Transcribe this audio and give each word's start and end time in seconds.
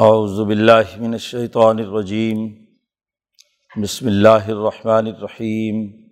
اعوذ 0.00 0.40
باللہ 0.40 0.96
من 0.96 1.12
الشیطان 1.12 1.78
الرجیم، 1.78 2.48
بسم 3.82 4.06
اللہ 4.06 4.48
الرحمن 4.48 5.06
الرحیم۔ 5.06 6.06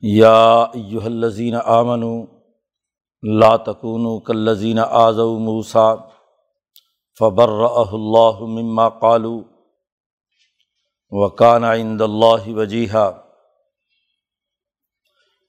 یا 0.00 0.62
ایہا 0.62 1.04
الذین 1.04 1.54
آمنوا 1.64 2.26
لا 3.22 3.56
تکونوا 3.56 4.20
کالذین 4.20 4.78
آذوا 4.78 5.38
موسیٰ 5.38 5.96
فبرأہ 7.18 7.92
اللہ 7.92 8.40
مما 8.40 8.88
قالوا 8.88 9.42
وکان 11.10 11.64
عند 11.64 12.00
اللہ 12.00 12.48
وجیہا۔ 12.48 13.22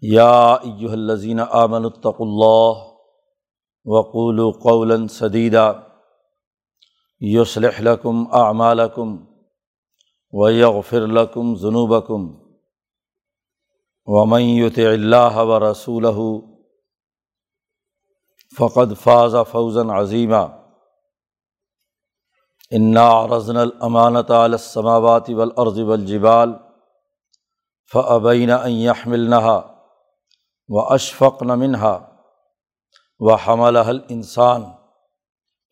یا 0.02 0.54
ایہا 0.54 0.92
الذین 0.92 1.40
آمنوا 1.50 1.92
اتقوا 1.96 2.28
اللہ 2.28 2.96
وقولوا 3.86 4.52
قولا 4.52 5.08
سدیدا۔ 5.10 5.85
یصلح 7.34 7.82
لکم 7.82 8.36
اعمالکم 8.36 9.26
ویغفر 10.34 11.08
لکم 11.08 11.56
ذنوبکم 11.56 12.32
ومن 14.06 14.42
یطع 14.42 14.88
اللہ 14.88 15.38
ورسولہ 15.38 16.42
فقد 18.58 18.94
فاز 19.04 19.36
فوزا 19.52 19.82
عظیما 19.82 20.42
انا 22.72 23.10
عرضنا 23.24 23.62
الامانۃ 23.62 24.32
علی 24.32 24.54
السماوات 24.54 25.30
والارض 25.30 25.78
والجبال 25.78 26.54
فابین 27.92 28.52
ان 28.52 28.72
يحملنها 28.72 29.76
واشفقن 30.70 31.60
منها 31.60 32.22
وحملها 33.20 33.90
الانسان 33.90 34.64
انََََََََََََََََََََََََََََََََََََََََََََََََََََََََََََََََََََ 34.72 34.85
و 34.85 34.85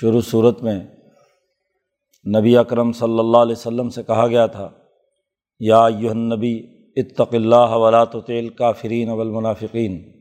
شروع 0.00 0.20
صورت 0.20 0.62
میں 0.62 0.80
نبی 2.38 2.56
اکرم 2.56 2.92
صلی 2.92 3.18
اللہ 3.18 3.36
علیہ 3.36 3.52
وسلم 3.52 3.88
سے 3.88 4.02
کہا 4.02 4.26
گیا 4.26 4.46
تھا، 4.46 4.70
یا 5.60 5.86
یو 5.98 6.14
نبی 6.14 6.62
اتق 6.96 7.34
اللہ 7.34 7.70
ولاۃ 7.70 8.20
تیل 8.26 8.48
کافرین 8.48 9.08
والمنافقین۔ 9.08 10.12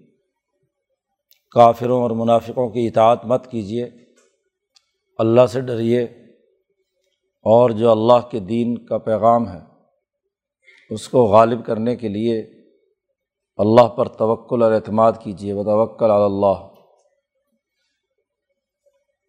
کافروں 1.52 2.02
اور 2.02 2.12
منافقوں 2.12 2.70
کی 2.70 2.88
اطاعت 2.88 3.26
مت 3.26 3.48
کیجیے 3.52 3.90
اللہ 5.18 5.46
سے 5.46 5.62
ڈریے۔ 5.62 6.04
اور 7.42 7.70
جو 7.70 7.92
اللہ 7.92 8.30
کے 8.32 8.40
دین 8.40 8.86
کا 8.86 8.98
پیغام 8.98 9.50
ہے، 9.50 9.60
اس 10.90 11.10
کو 11.10 11.24
غالب 11.24 11.66
کرنے 11.66 11.96
کے 11.96 12.08
لیے 12.08 12.40
اللہ 13.58 13.88
پر 13.88 14.08
توکل 14.08 14.64
اور 14.64 14.72
اعتماد 14.72 15.12
کیجیے 15.20 15.54
و 15.54 15.64
توکل 15.64 16.12
اللہ۔ 16.12 16.71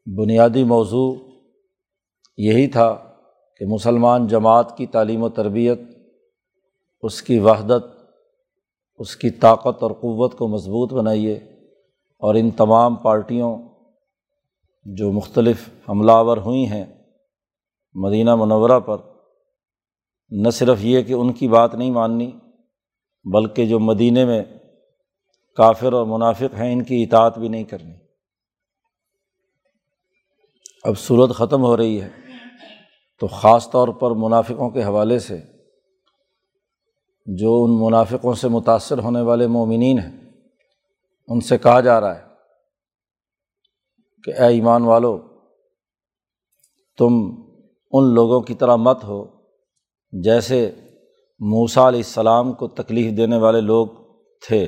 بنیادی 0.06 0.64
موضوع 0.64 1.14
یہی 2.36 2.66
تھا 2.66 2.96
کہ 3.56 3.66
مسلمان 3.66 4.26
جماعت 4.26 4.76
کی 4.76 4.86
تعلیم 4.86 5.22
و 5.22 5.28
تربیت، 5.28 5.80
اس 7.02 7.22
کی 7.22 7.38
وحدت، 7.38 7.84
اس 8.98 9.16
کی 9.16 9.30
طاقت 9.30 9.82
اور 9.82 9.90
قوت 9.90 10.38
کو 10.38 10.48
مضبوط 10.48 10.92
بنائیے 10.92 11.34
اور 12.22 12.34
ان 12.34 12.50
تمام 12.50 12.96
پارٹیوں 12.96 13.58
جو 14.84 15.12
مختلف 15.12 15.68
حملہ 15.88 16.12
آور 16.12 16.36
ہوئی 16.36 16.66
ہیں 16.66 16.84
مدینہ 17.94 18.34
منورہ 18.34 18.80
پر، 18.80 18.96
نہ 20.30 20.50
صرف 20.50 20.78
یہ 20.80 21.02
کہ 21.02 21.12
ان 21.12 21.32
کی 21.32 21.48
بات 21.48 21.74
نہیں 21.74 21.90
ماننی، 21.90 22.30
بلکہ 23.24 23.66
جو 23.66 23.78
مدینہ 23.78 24.24
میں 24.24 24.42
کافر 25.56 25.92
اور 25.92 26.06
منافق 26.06 26.54
ہیں 26.54 26.72
ان 26.72 26.84
کی 26.84 27.02
اطاعت 27.02 27.38
بھی 27.38 27.48
نہیں 27.48 27.64
کرنی۔ 27.64 28.11
اب 30.84 30.98
صورت 30.98 31.34
ختم 31.36 31.62
ہو 31.62 31.76
رہی 31.76 32.02
ہے 32.02 32.08
تو 33.20 33.26
خاص 33.26 33.70
طور 33.70 33.88
پر 33.88 34.10
منافقوں 34.10 34.70
کے 34.70 34.84
حوالے 34.84 35.18
سے 35.18 35.38
جو 37.26 37.64
ان 37.64 37.86
منافقوں 37.86 38.34
سے 38.34 38.48
متاثر 38.48 38.98
ہونے 38.98 39.20
والے 39.20 39.46
مومنین 39.46 39.98
ہیں، 39.98 40.30
ان 41.28 41.40
سے 41.40 41.58
کہا 41.58 41.80
جا 41.80 42.00
رہا 42.00 42.18
ہے 42.18 42.22
کہ 44.24 44.30
اے 44.30 44.46
ایمان 44.46 44.82
والو، 44.82 45.18
تم 46.98 47.12
ان 47.92 48.14
لوگوں 48.14 48.40
کی 48.40 48.54
طرح 48.54 48.76
مت 48.76 49.04
ہو 49.04 49.24
جیسے 50.12 50.70
موسا 51.40 51.88
علیہ 51.88 52.00
السلام 52.00 52.52
کو 52.52 52.68
تکلیف 52.68 53.16
دینے 53.16 53.36
والے 53.36 53.60
لوگ 53.60 53.86
تھے۔ 54.48 54.66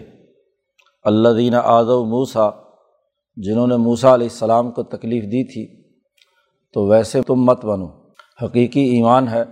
اللہ 1.05 1.29
دینہ 1.29 1.57
آدو 1.57 2.05
موسا 2.05 2.51
جنہوں 3.37 3.67
نے 3.67 3.77
موسا 3.77 4.15
علیہ 4.15 4.27
السلام 4.27 4.71
کو 4.71 4.83
تکلیف 4.83 5.25
دی 5.25 5.53
تھی 5.53 5.84
تو 6.75 6.87
ویسے 6.87 7.23
تم 7.23 7.35
مت 7.35 7.65
بنو۔ 7.65 7.89
حقیقی 8.43 8.81
ایمان 8.81 9.29
ہے 9.29 9.43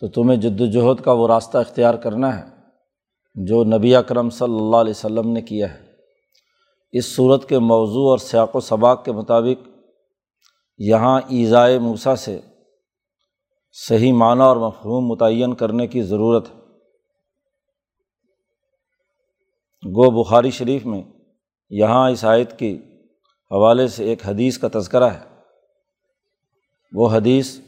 تو 0.00 0.08
تمہیں 0.08 0.36
جد 0.36 0.60
وجہد 0.60 1.04
کا 1.04 1.12
وہ 1.12 1.28
راستہ 1.28 1.58
اختیار 1.58 1.94
کرنا 1.94 2.38
ہے 2.38 2.44
جو 3.34 3.64
نبی 3.64 3.96
اکرم 3.96 4.30
صلی 4.30 4.56
اللہ 4.56 4.76
علیہ 4.76 4.90
وسلم 4.90 5.32
نے 5.32 5.42
کیا 5.42 5.74
ہے۔ 5.74 5.86
اس 6.92 7.16
صورت 7.16 7.48
کے 7.48 7.58
موضوع 7.58 8.10
اور 8.10 8.18
سیاق 8.18 8.56
و 8.56 8.60
سباق 8.60 9.04
کے 9.04 9.12
مطابق 9.12 9.68
یہاں 10.78 11.20
ایزائے 11.28 11.78
موسا 11.78 12.16
سے 12.16 12.40
صحیح 13.72 14.12
معنی 14.12 14.40
اور 14.40 14.56
مفہوم 14.56 15.06
متعین 15.06 15.54
کرنے 15.54 15.86
کی 15.86 16.02
ضرورت 16.02 16.50
ہے۔ 16.50 16.60
گو 19.84 20.22
بخاری 20.22 20.50
شریف 20.50 20.86
میں 20.86 21.02
یہاں 21.70 22.10
اس 22.10 22.24
آیت 22.24 22.58
کے 22.58 22.76
حوالے 23.50 23.88
سے 23.88 24.04
ایک 24.04 24.28
حدیث 24.28 24.58
کا 24.58 24.68
تذکرہ 24.72 25.04
ہے۔ 25.04 25.33
وہ 26.94 27.08
حدیث 27.12 27.58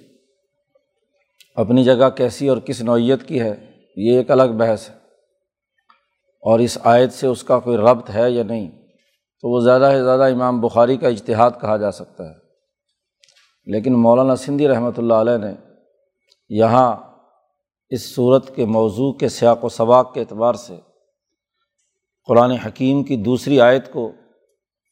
اپنی 1.56 1.84
جگہ 1.84 2.10
کیسی 2.10 2.48
اور 2.48 2.58
کس 2.58 2.80
نوعیت 2.80 3.28
کی 3.28 3.40
ہے، 3.40 3.70
یہ 3.96 4.16
ایک 4.16 4.30
الگ 4.30 4.52
بحث 4.58 4.90
ہے۔ 4.90 4.94
اور 6.42 6.58
اس 6.58 6.78
آیت 6.84 7.12
سے 7.12 7.26
اس 7.26 7.42
کا 7.42 7.58
کوئی 7.58 7.76
ربط 7.76 8.10
ہے 8.10 8.30
یا 8.30 8.42
نہیں، 8.42 8.70
تو 9.40 9.54
وہ 9.54 9.60
زیادہ 9.60 9.88
سے 9.92 10.04
زیادہ 10.04 10.22
امام 10.22 10.60
بخاری 10.60 10.96
کا 10.96 11.08
اجتہاد 11.08 11.50
کہا 11.60 11.76
جا 11.76 11.90
سکتا 11.90 12.24
ہے۔ 12.24 12.34
لیکن 13.66 13.92
مولانا 13.92 14.36
سندھی 14.36 14.68
رحمۃ 14.68 14.90
اللہ 14.98 15.14
علیہ 15.14 15.36
نے 15.36 15.52
یہاں 16.48 16.96
اس 17.88 18.14
صورت 18.14 18.56
کے 18.56 18.64
موضوع 18.64 19.12
کے 19.12 19.28
سیاق 19.28 19.64
و 19.64 19.68
سباق 19.68 20.14
کے 20.14 20.20
اعتبار 20.20 20.54
سے 20.54 20.76
قرآن 22.26 22.50
حکیم 22.50 23.02
کی 23.02 23.16
دوسری 23.16 23.60
آیت 23.60 23.92
کو 23.92 24.12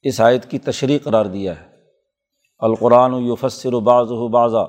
اس 0.02 0.20
آیت 0.20 0.50
کی 0.50 0.58
تشریح 0.58 0.98
قرار 1.02 1.24
دیا 1.24 1.60
ہے۔ 1.60 1.73
القرآن 2.58 3.14
و 3.14 3.20
یوفسر 3.20 3.74
و 3.74 3.80
بعض 3.80 4.06
و 4.10 4.28
بعضا۔ 4.28 4.64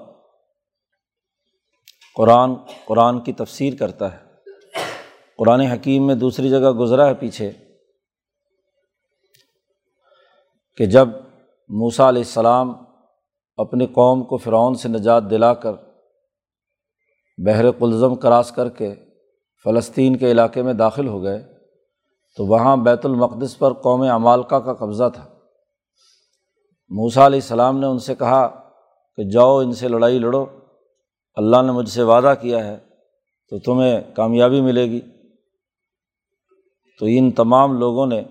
قرآن 2.16 2.53
قرآن 2.85 3.19
کی 3.19 3.34
تفسیر 3.34 3.73
کرتا 3.75 4.13
ہے۔ 4.13 4.18
قرآن 5.38 5.59
حکیم 5.59 6.07
میں 6.07 6.16
دوسری 6.16 6.50
جگہ 6.50 6.72
گزرا 6.72 7.07
ہے 7.07 7.13
پیچھے۔ 7.13 7.51
کہ 10.78 10.85
جب 10.85 11.07
موسا 11.69 12.09
علیہ 12.09 12.22
السلام 12.22 12.73
اپنی 13.57 13.85
قوم 13.85 14.23
کو 14.23 14.38
فرعون 14.38 14.75
سے 14.75 14.90
نجات 14.90 15.23
دلا 15.29 15.53
کر 15.53 15.72
بحر 17.38 17.72
قلزم 17.72 18.16
کراس 18.16 18.52
کر 18.52 18.70
کے 18.70 18.96
فلسطین 19.64 20.16
کے 20.16 20.31
علاقے 20.31 20.61
میں 20.61 20.73
داخل 20.73 21.08
ہو 21.08 21.23
گئے، 21.23 21.58
تو 22.38 22.46
وہاں 22.46 22.78
بیت 22.78 23.05
المقدس 23.05 23.59
پر 23.59 23.73
قوم 23.73 24.02
عمالقہ 24.02 24.55
کا 24.55 24.73
قبضہ 24.73 25.03
تھا۔ 25.14 25.34
موسا 26.90 27.26
علیہ 27.26 27.40
السلام 27.40 27.79
نے 27.79 27.87
ان 27.87 27.99
سے 27.99 28.16
کہا 28.16 28.47
کہ 29.16 29.23
جاؤ 29.23 29.58
ان 29.58 29.73
سے 29.73 29.87
لڑائی 29.87 30.20
لڑو، 30.20 30.46
اللہ 31.35 31.61
نے 31.61 31.72
مجھ 31.72 31.90
سے 31.90 32.03
وعدہ 32.03 32.34
کیا 32.41 32.67
ہے 32.67 32.78
تو 33.49 33.59
تمہیں 33.59 34.02
کامیابی 34.16 34.61
ملے 34.61 34.85
گی۔ 34.85 35.02
تو 36.99 37.05
ان 37.09 37.32
تمام 37.32 37.79
لوگوں 37.79 38.08
نے 38.08 38.22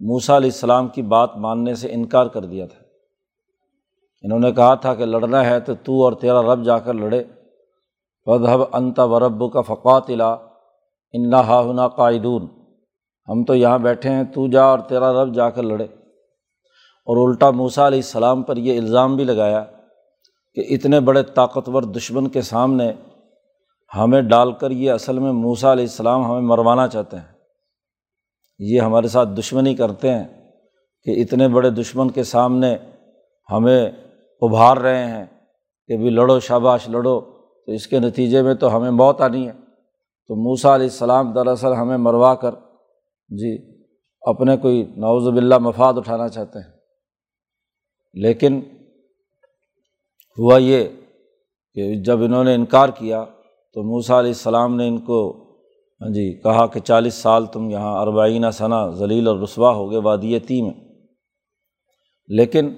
موسا 0.00 0.36
علیہ 0.36 0.50
السلام 0.52 0.88
کی 0.88 1.02
بات 1.02 1.36
ماننے 1.36 1.74
سے 1.74 1.88
انکار 1.92 2.26
کر 2.26 2.44
دیا 2.44 2.66
تھا۔ 2.66 2.84
انہوں 4.22 4.38
نے 4.38 4.52
کہا 4.52 4.74
تھا 4.74 4.94
کہ 4.94 5.04
لڑنا 5.04 5.46
ہے 5.46 5.60
تو 5.60 5.74
تو 5.74 6.04
اور 6.04 6.12
تیرا 6.12 6.42
رب 6.42 6.64
جا 6.64 6.78
کر 6.78 6.94
لڑے۔ 6.94 7.24
ودھب 8.26 8.60
انت 8.72 8.98
ورب 8.98 9.52
کا 9.52 9.60
فقات 9.60 10.10
علا 10.10 10.32
انّا 11.12 11.40
ہا 11.46 11.88
قائدون 11.88 12.46
ہم 13.28 13.44
تو 13.44 13.54
یہاں 13.54 13.78
بیٹھے 13.78 14.10
ہیں، 14.10 14.24
تو 14.24 14.46
جا 14.46 14.62
اور 14.62 14.78
تیرا 14.78 15.24
رب 15.24 15.34
جا 15.34 15.50
کر 15.50 15.62
لڑے۔ 15.62 15.86
اور 17.04 17.28
الٹا 17.28 17.50
موسا 17.50 17.86
علیہ 17.86 17.98
السلام 17.98 18.42
پر 18.42 18.56
یہ 18.56 18.78
الزام 18.78 19.16
بھی 19.16 19.24
لگایا 19.24 19.64
کہ 20.54 20.64
اتنے 20.70 21.00
بڑے 21.00 21.22
طاقتور 21.22 21.82
دشمن 21.82 22.28
کے 22.28 22.42
سامنے 22.42 22.92
ہمیں 23.96 24.22
ڈال 24.22 24.52
کر 24.52 24.70
یہ 24.70 24.90
اصل 24.90 25.18
میں 25.18 25.32
موسا 25.32 25.72
علیہ 25.72 25.84
السلام 25.84 26.24
ہمیں 26.24 26.40
مروانا 26.40 26.88
چاہتے 26.88 27.16
ہیں۔ 27.16 27.32
یہ 28.58 28.80
ہمارے 28.80 29.08
ساتھ 29.08 29.28
دشمنی 29.38 29.74
کرتے 29.74 30.10
ہیں 30.14 30.24
کہ 31.04 31.10
اتنے 31.10 31.48
بڑے 31.48 31.70
دشمن 31.70 32.10
کے 32.10 32.24
سامنے 32.24 32.76
ہمیں 33.50 33.86
ابھار 34.40 34.76
رہے 34.76 35.04
ہیں 35.04 35.26
کہ 35.86 35.96
بھی 35.96 36.10
لڑو، 36.10 36.40
شاباش، 36.40 36.88
لڑو۔ 36.88 37.20
تو 37.66 37.72
اس 37.72 37.86
کے 37.86 37.98
نتیجے 37.98 38.42
میں 38.42 38.54
تو 38.54 38.76
ہمیں 38.76 38.90
موت 38.90 39.20
آنی 39.20 39.46
ہے۔ 39.46 39.52
تو 40.28 40.36
موسا 40.36 40.74
علیہ 40.74 40.86
السلام 40.86 41.32
دراصل 41.32 41.72
ہمیں 41.72 41.96
مروا 41.96 42.34
کر 42.34 42.50
جی 43.28 43.82
اپنے 44.22 44.56
کوئی 44.56 44.82
نوز 44.82 45.28
باللہ 45.28 45.58
مفاد 45.58 45.94
اٹھانا 45.96 46.28
چاہتے 46.28 46.58
ہیں۔ 46.58 46.81
لیکن 48.14 48.60
ہوا 50.38 50.58
یہ 50.58 50.84
کہ 51.74 51.94
جب 51.94 52.22
انہوں 52.22 52.44
نے 52.44 52.54
انکار 52.54 52.88
کیا 52.88 53.24
تو 53.74 53.82
موسا 53.82 54.18
علیہ 54.18 54.30
السلام 54.30 54.76
نے 54.76 54.88
ان 54.88 54.98
کو 54.98 55.42
ہاں 56.00 56.08
جی 56.08 56.40
کہا 56.42 56.66
کہ 56.66 56.80
چالیس 56.80 57.14
سال 57.14 57.46
تم 57.46 57.70
یہاں 57.70 58.02
اربعینہ 58.02 58.46
ثنا 58.52 58.90
ذلیل 58.90 59.28
اور 59.28 59.38
رسوا 59.38 59.74
ہو 59.74 59.90
گئے 59.90 59.98
وادی 59.98 60.38
تی 60.38 60.62
میں۔ 60.62 60.70
لیکن 62.28 62.74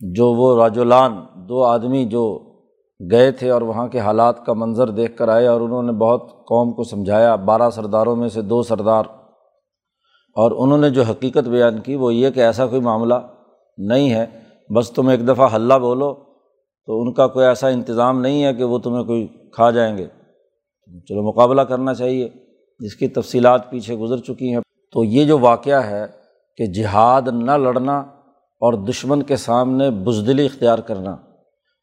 جو 0.00 0.32
وہ 0.32 0.62
راجولان 0.62 1.18
دو 1.34 1.64
آدمی 1.64 2.04
جو 2.04 2.38
گئے 3.10 3.32
تھے 3.32 3.50
اور 3.50 3.62
وہاں 3.62 3.88
کے 3.88 3.98
حالات 3.98 4.46
کا 4.46 4.52
منظر 4.52 4.90
دیکھ 4.90 5.16
کر 5.16 5.28
آئے 5.28 5.46
اور 5.46 5.60
انہوں 5.60 5.82
نے 5.82 5.92
بہت 5.92 6.30
قوم 6.30 6.72
کو 6.72 6.84
سمجھایا، 6.84 7.36
بارہ 7.36 7.70
سرداروں 7.70 8.16
میں 8.16 8.28
سے 8.28 8.42
دو 8.42 8.62
سردار۔ 8.62 9.04
اور 10.36 10.50
انہوں 10.50 10.78
نے 10.78 10.90
جو 10.90 11.02
حقیقت 11.02 11.48
بیان 11.48 11.80
کی 11.80 11.94
وہ 11.94 12.14
یہ 12.14 12.30
کہ 12.30 12.40
ایسا 12.40 12.66
کوئی 12.66 12.80
معاملہ 12.80 13.14
نہیں 13.78 14.12
ہے۔ 14.12 14.26
بس 14.74 14.90
تم 14.90 15.08
ایک 15.08 15.28
دفعہ 15.28 15.54
حلہ 15.54 15.74
بولو 15.74 16.14
تو 16.86 17.02
ان 17.02 17.12
کا 17.12 17.26
کوئی 17.26 17.46
ایسا 17.46 17.68
انتظام 17.68 18.20
نہیں 18.20 18.44
ہے 18.44 18.54
کہ 18.54 18.64
وہ 18.64 18.78
تمہیں 18.78 19.04
کوئی 19.04 19.26
کھا 19.52 19.70
جائیں 19.70 19.98
گے۔ 19.98 20.06
چلو 21.08 21.28
مقابلہ 21.28 21.62
کرنا 21.62 21.94
چاہیے۔ 21.94 22.28
جس 22.78 22.96
کی 22.96 23.08
تفصیلات 23.08 23.70
پیچھے 23.70 23.96
گزر 23.96 24.18
چکی 24.18 24.54
ہیں۔ 24.54 24.60
تو 24.92 25.04
یہ 25.04 25.24
جو 25.24 25.38
واقعہ 25.38 25.84
ہے 25.84 26.06
کہ 26.56 26.66
جہاد 26.66 27.22
نہ 27.32 27.50
لڑنا 27.50 27.98
اور 28.60 28.72
دشمن 28.72 29.22
کے 29.22 29.36
سامنے 29.36 29.90
بزدلی 29.90 30.46
اختیار 30.46 30.78
کرنا، 30.78 31.16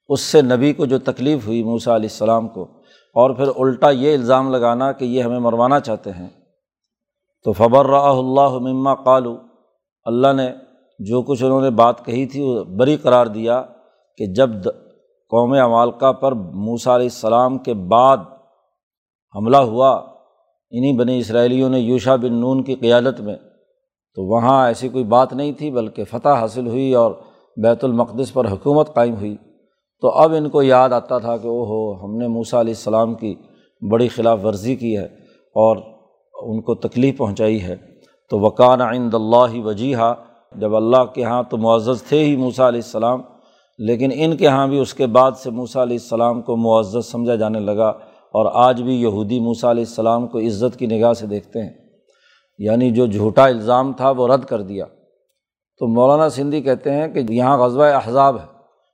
اس 0.09 0.21
سے 0.21 0.41
نبی 0.41 0.73
کو 0.73 0.85
جو 0.85 0.99
تکلیف 0.99 1.47
ہوئی 1.47 1.63
موسا 1.63 1.95
علیہ 1.95 2.09
السلام 2.11 2.47
کو، 2.47 2.63
اور 3.13 3.35
پھر 3.35 3.47
الٹا 3.55 3.89
یہ 3.89 4.13
الزام 4.13 4.51
لگانا 4.51 4.91
کہ 4.91 5.05
یہ 5.05 5.23
ہمیں 5.23 5.39
مروانا 5.39 5.79
چاہتے 5.79 6.11
ہیں۔ 6.11 6.29
تو 7.43 7.53
فبر 7.53 7.85
اللہ 7.85 8.49
مما 8.49 8.95
قالو 8.95 9.38
اللہ 10.03 10.33
نے 10.33 10.51
جو 11.06 11.21
کچھ 11.21 11.44
انہوں 11.44 11.62
نے 11.62 11.69
بات 11.69 12.06
کہی 12.06 12.25
تھی، 12.25 12.42
وہ 12.42 12.63
بری 12.63 12.98
قرار 12.98 13.25
دیا 13.25 13.63
کہ 14.18 14.25
جب 14.25 14.50
قوم 15.30 15.53
عمالقہ 15.53 16.12
پر 16.12 16.31
موسا 16.31 16.95
علیہ 16.95 17.06
السلام 17.06 17.57
کے 17.57 17.74
بعد 17.74 18.18
حملہ 19.36 19.57
ہوا 19.57 19.89
انہیں 20.71 20.98
بنی 20.98 21.18
اسرائیلیوں 21.18 21.69
نے 21.69 21.80
یوشا 21.80 22.15
بن 22.15 22.33
نون 22.33 22.63
کی 22.63 22.75
قیادت 22.75 23.21
میں، 23.21 23.36
تو 24.15 24.24
وہاں 24.24 24.68
ایسی 24.68 24.89
کوئی 24.89 25.03
بات 25.03 25.33
نہیں 25.33 25.51
تھی، 25.51 25.71
بلکہ 25.71 26.03
فتح 26.03 26.30
حاصل 26.30 26.68
ہوئی 26.68 26.94
اور 26.94 27.12
بیت 27.57 27.83
المقدس 27.83 28.33
پر 28.33 28.51
حکومت 28.51 28.94
قائم 28.94 29.15
ہوئی۔ 29.15 29.36
تو 30.01 30.09
اب 30.09 30.33
ان 30.38 30.50
کو 30.50 30.62
یاد 30.62 30.89
آتا 30.89 31.18
تھا 31.18 31.38
کہ 31.38 31.48
او 31.48 31.63
ہو 31.63 32.06
ہم 32.06 32.18
نے 32.18 32.27
موسا 32.27 32.62
علیہ 32.62 32.74
السلام 32.74 33.15
کی 33.15 33.36
بڑی 33.92 34.07
خلاف 34.07 34.45
ورزی 34.45 34.75
کی 34.75 34.98
ہے 34.98 35.06
اور 35.56 35.77
ان 36.33 36.62
کو 36.62 36.75
تکلیف 36.75 37.18
پہنچائی 37.18 37.63
ہے۔ 37.63 37.75
تو 38.30 38.39
وکان 38.39 38.81
عند 38.81 39.13
اللہ 39.13 39.59
وجیحہ 39.65 40.13
جب 40.56 40.75
اللہ 40.75 41.03
کے 41.03 41.21
یہاں 41.21 41.44
تو 41.44 41.57
معزز 41.57 42.03
تھے 42.03 42.25
ہی 42.25 42.36
موسا 42.36 42.68
علیہ 42.68 42.81
السلام، 42.86 43.21
لیکن 43.80 44.09
ان 44.13 44.38
کے 44.38 44.45
یہاں 44.45 44.68
بھی 44.68 44.80
اس 44.80 44.94
کے 44.94 45.07
بعد 45.07 45.31
سے 45.38 45.50
موسا 45.50 45.83
علیہ 45.83 45.98
السلام 46.01 46.42
کو 46.42 46.57
معزز 46.57 47.06
سمجھا 47.12 47.36
جانے 47.36 47.59
لگا 47.59 47.88
اور 48.33 48.51
آج 48.53 48.81
بھی 48.81 49.01
یہودی 49.01 49.39
موسا 49.39 49.71
علیہ 49.71 49.83
السلام 49.88 50.27
کو 50.27 50.39
عزت 50.39 50.80
کی 50.80 50.86
نگاہ 50.86 51.13
سے 51.13 51.27
دیکھتے 51.27 51.62
ہیں۔ 51.62 51.69
یعنی 52.59 52.92
جو 52.92 53.06
جھوٹا 53.06 53.45
الزام 53.45 53.94
تھا 53.94 54.09
وہ 54.09 54.27
رد 54.27 54.45
کر 54.45 54.62
دیا۔ 54.62 54.86
تو 55.80 55.88
مولانا 55.88 56.30
سندھی 56.30 56.62
کہتے 56.62 56.92
ہیں 56.92 57.07
کہ 57.07 57.21
یہاں 57.30 57.57
غزوہ 57.57 57.83
احزاب 57.83 58.36
ہے 58.36 58.45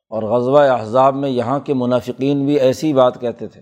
اور 0.09 0.23
غزوہ 0.23 0.59
احزاب 0.59 1.15
میں 1.15 1.29
یہاں 1.29 1.59
کے 1.59 1.73
منافقین 1.73 2.45
بھی 2.45 2.59
ایسی 2.59 2.93
بات 2.93 3.21
کہتے 3.21 3.47
تھے۔ 3.47 3.61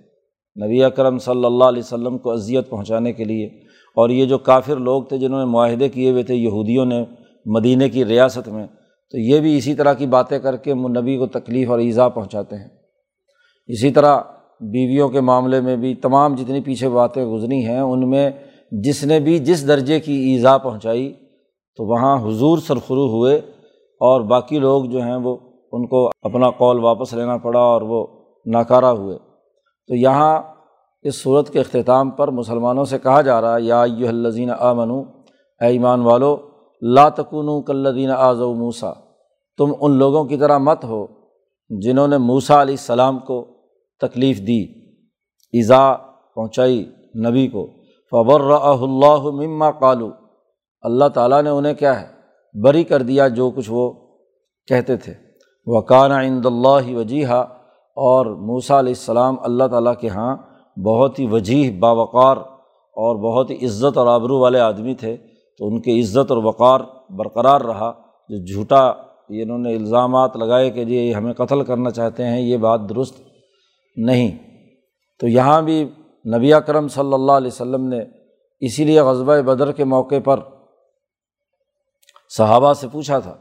نبی 0.66 0.84
اکرم 0.84 1.18
صلی 1.18 1.46
اللہ 1.46 1.64
علیہ 1.64 1.84
وسلم 1.84 2.18
کو 2.18 2.32
اذیت 2.32 2.70
پہنچانے 2.70 3.14
کے 3.14 3.24
لیے 3.24 3.46
اور 3.96 4.10
یہ 4.10 4.26
جو 4.26 4.38
کافر 4.38 4.76
لوگ 4.76 5.04
تھے 5.04 5.18
جنہوں 5.18 5.40
نے 5.40 5.46
معاہدے 5.46 5.90
کیے 5.90 6.12
ہوئے 6.12 6.24
تھے 6.24 6.36
یہودیوں 6.36 6.86
نے 6.86 7.06
مدینہ 7.46 7.84
کی 7.94 8.06
ریاست 8.06 8.48
میں، 8.50 8.68
تو 9.12 9.18
یہ 9.18 9.40
بھی 9.40 9.58
اسی 9.58 9.74
طرح 9.74 9.94
کی 9.94 10.08
باتیں 10.08 10.40
کر 10.40 10.56
کے 10.58 10.74
نبی 10.74 11.18
کو 11.18 11.26
تکلیف 11.28 11.70
اور 11.70 11.80
ایزا 11.80 12.08
پہنچاتے 12.10 12.56
ہیں۔ 12.56 12.68
اسی 13.68 13.92
طرح 13.92 14.20
بیویوں 14.62 15.10
کے 15.10 15.22
معاملے 15.22 15.62
میں 15.62 15.76
بھی 15.76 15.94
تمام 15.96 16.36
جتنی 16.36 16.62
پیچھے 16.62 16.90
باتیں 16.90 17.24
گزری 17.26 17.66
ہیں، 17.66 17.80
ان 17.80 18.10
میں 18.10 18.30
جس 18.72 19.04
نے 19.04 19.20
بھی 19.20 19.38
جس 19.40 19.68
درجے 19.68 20.00
کی 20.00 20.14
ایزا 20.14 20.58
پہنچائی، 20.58 21.14
تو 21.78 21.86
وہاں 21.86 22.16
حضور 22.28 22.58
سرخرو 22.58 23.06
ہوئے 23.08 23.36
اور 24.02 24.22
باقی 24.22 24.60
لوگ 24.60 24.86
جو 24.86 25.02
ہیں 25.02 25.16
وہ 25.16 25.38
ان 25.72 25.88
کو 25.88 26.08
اپنا 26.22 26.50
قول 26.50 26.80
واپس 26.80 27.14
لینا 27.14 27.38
پڑا 27.38 27.60
اور 27.60 27.82
وہ 27.82 28.06
ناکارہ 28.46 28.86
ہوئے۔ 28.86 29.18
تو 29.90 29.96
یہاں 29.96 30.42
اس 31.06 31.22
صورت 31.24 31.50
کے 31.50 31.60
اختتام 31.60 32.10
پر 32.10 32.32
مسلمانوں 32.32 32.86
سے 32.86 33.00
کہا 33.00 33.22
جا 33.22 33.40
رہا 33.42 33.56
ہے، 33.56 33.62
یا 33.62 33.82
الزین 33.82 34.52
آ 34.60 34.74
منو 34.74 35.00
اے 35.62 35.68
ایمان 35.68 36.02
والو 36.02 36.36
لاتکن 36.82 37.62
کلدین 37.62 38.12
آز 38.12 38.42
و 38.42 38.54
موسا 38.54 38.92
تم 39.58 39.74
ان 39.82 39.92
لوگوں 39.92 40.26
کی 40.26 40.38
طرح 40.38 40.58
مت 40.58 40.86
ہو 40.86 41.08
جنہوں 41.70 42.08
نے 42.08 42.18
موسا 42.18 42.62
علیہ 42.62 42.74
السلام 42.74 43.20
کو 43.20 43.48
تکلیف 44.02 44.40
دی، 44.40 44.62
ایزا 45.54 45.94
پہنچائی 46.36 46.92
نبی 47.28 47.48
کو۔ 47.48 47.68
فبر 48.12 48.42
اللہ 48.42 49.22
مما 49.22 49.72
کالو 49.72 50.10
اللہ 50.82 51.06
تعالیٰ 51.08 51.44
نے 51.44 51.50
انہیں 51.50 51.74
کیا 51.74 52.02
ہے؟ 52.02 52.08
بری 52.62 52.84
کر 52.84 53.02
دیا 53.02 53.28
جو 53.28 53.52
کچھ 53.56 53.70
وہ 53.72 53.92
کہتے 54.68 54.98
تھے۔ 54.98 55.14
وہ 55.66 55.82
عند 55.90 56.46
اللہ 56.46 56.96
وجیحہ 56.96 57.44
اور 57.96 58.26
موسا 58.26 58.80
علیہ 58.80 58.92
السلام 58.92 59.36
اللہ 59.42 59.64
تعالیٰ 59.64 59.94
کے 60.00 60.08
یہاں 60.08 60.38
بہت 60.80 61.20
ہی 61.20 61.28
وجیح 61.28 61.72
باوقار 61.80 62.38
اور 62.38 63.16
بہت 63.16 63.50
ہی 63.50 63.66
عزت 63.66 63.98
اور 63.98 64.08
آبرو 64.08 64.40
والے 64.40 64.60
آدمی 64.60 64.96
تھے۔ 64.96 65.18
تو 65.58 65.68
ان 65.68 65.82
کی 65.82 66.02
عزت 66.02 66.32
اور 66.32 66.44
وقار 66.44 66.80
برقرار 67.10 67.62
رہا۔ 67.62 67.94
جو 68.30 68.38
جھوٹا 68.38 68.94
یہ 69.30 69.44
انہوں 69.44 69.58
نے 69.58 69.76
الزامات 69.76 70.38
لگائے 70.38 70.70
کہ 70.70 70.86
جی 70.86 71.16
ہمیں 71.16 71.34
قتل 71.34 71.64
کرنا 71.64 71.92
چاہتے 71.92 72.26
ہیں، 72.26 72.42
یہ 72.42 72.58
بات 72.58 72.82
درست 72.90 73.22
نہیں۔ 73.96 74.38
تو 75.20 75.28
یہاں 75.28 75.62
بھی 75.62 75.90
نبی 76.38 76.54
اکرم 76.54 76.88
صلی 76.88 77.14
اللہ 77.14 77.32
علیہ 77.32 77.48
وسلم 77.48 77.88
نے 77.88 78.00
اسی 78.60 78.84
لیے 78.84 79.02
غزبۂ 79.02 79.38
بدر 79.38 79.72
کے 79.72 79.84
موقع 79.84 80.16
پر 80.24 80.40
صحابہ 82.38 82.74
سے 82.74 82.88
پوچھا 82.92 83.20
تھا 83.20 83.36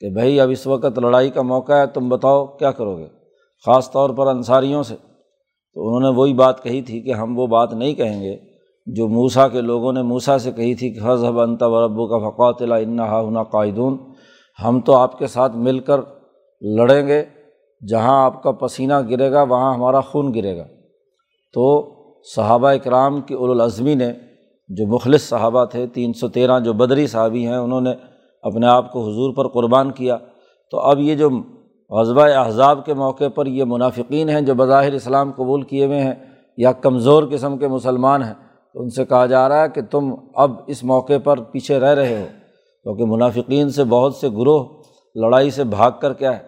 کہ 0.00 0.10
بھائی 0.10 0.40
اب 0.40 0.50
اس 0.50 0.66
وقت 0.66 0.98
لڑائی 0.98 1.30
کا 1.30 1.42
موقع 1.42 1.72
ہے، 1.72 1.86
تم 1.86 2.08
بتاؤ 2.08 2.46
کیا 2.46 2.70
کرو 2.70 2.98
گے؟ 2.98 3.08
خاص 3.66 3.90
طور 3.90 4.10
پر 4.10 4.26
انصاریوں 4.26 4.82
سے۔ 4.82 4.96
تو 5.74 5.88
انہوں 5.88 6.12
نے 6.12 6.18
وہی 6.18 6.34
بات 6.34 6.62
کہی 6.62 6.82
تھی 6.82 7.00
کہ 7.00 7.12
ہم 7.12 7.38
وہ 7.38 7.46
بات 7.46 7.72
نہیں 7.72 7.94
کہیں 7.94 8.22
گے۔ 8.22 8.53
جو 8.86 9.08
موسا 9.08 9.48
کے 9.48 9.60
لوگوں 9.60 9.92
نے 9.92 10.02
موسا 10.02 10.38
سے 10.38 10.52
کہی 10.52 10.74
تھی 10.74 10.90
کہ 10.90 11.00
حضب 11.02 11.40
انت 11.40 11.62
و 11.62 11.86
ربو 11.86 12.06
کا 12.06 12.30
فقات 12.30 12.62
انہا 12.62 13.20
ہنا 13.20 13.42
قائدون، 13.42 13.98
ہم 14.64 14.80
تو 14.80 14.96
آپ 14.96 15.18
کے 15.18 15.26
ساتھ 15.26 15.56
مل 15.56 15.78
کر 15.78 16.00
لڑیں 16.60 17.06
گے، 17.06 17.24
جہاں 17.88 18.24
آپ 18.24 18.42
کا 18.42 18.50
پسینہ 18.50 18.94
گرے 19.10 19.32
گا 19.32 19.42
وہاں 19.42 19.74
ہمارا 19.74 20.00
خون 20.00 20.34
گرے 20.34 20.56
گا۔ 20.56 20.64
تو 21.54 21.94
صحابہ 22.36 22.68
اکرام 22.68 23.20
کی 23.20 23.34
الاظمی 23.34 23.94
نے، 23.94 24.12
جو 24.68 24.86
مخلص 24.86 25.22
صحابہ 25.22 25.64
تھے، 25.64 25.86
تین 25.86 26.12
سو 26.12 26.28
تیرہ 26.28 26.60
جو 26.60 26.72
بدری 26.72 27.06
صحابی 27.06 27.46
ہیں، 27.46 27.56
انہوں 27.56 27.80
نے 27.80 27.90
اپنے 28.42 28.66
آپ 28.66 28.92
کو 28.92 29.00
حضور 29.00 29.34
پر 29.34 29.48
قربان 29.48 29.90
کیا۔ 29.90 30.16
تو 30.70 30.78
اب 30.80 31.00
یہ 31.00 31.14
جو 31.14 31.30
غذبۂ 31.90 32.30
احزاب 32.32 32.86
کے 32.86 32.94
موقع 32.94 33.28
پر 33.34 33.46
یہ 33.46 33.64
منافقین 33.64 34.28
ہیں، 34.28 34.40
جو 34.40 34.54
بظاہر 34.54 34.92
اسلام 34.92 35.32
قبول 35.32 35.62
کیے 35.62 35.86
ہوئے 35.86 36.00
ہیں، 36.00 36.14
یا 36.56 36.72
کمزور 36.72 37.22
قسم 37.30 37.58
کے 37.58 37.68
مسلمان 37.68 38.22
ہیں 38.22 38.43
تو 38.74 38.82
ان 38.82 38.90
سے 38.90 39.04
کہا 39.04 39.26
جا 39.26 39.48
رہا 39.48 39.62
ہے 39.62 39.68
کہ 39.68 39.80
تم 39.90 40.14
اب 40.34 40.50
اس 40.66 40.84
موقع 40.84 41.12
پر 41.24 41.40
پیچھے 41.40 41.80
رہ 41.80 41.94
رہے 41.94 42.22
ہو، 42.22 42.26
کیونکہ 42.82 43.04
منافقین 43.04 43.70
سے 43.70 43.84
بہت 43.84 44.14
سے 44.14 44.28
گروہ 44.28 44.64
لڑائی 45.14 45.50
سے 45.50 45.64
بھاگ 45.64 45.90
کر 46.00 46.12
کیا 46.12 46.36
ہے 46.36 46.42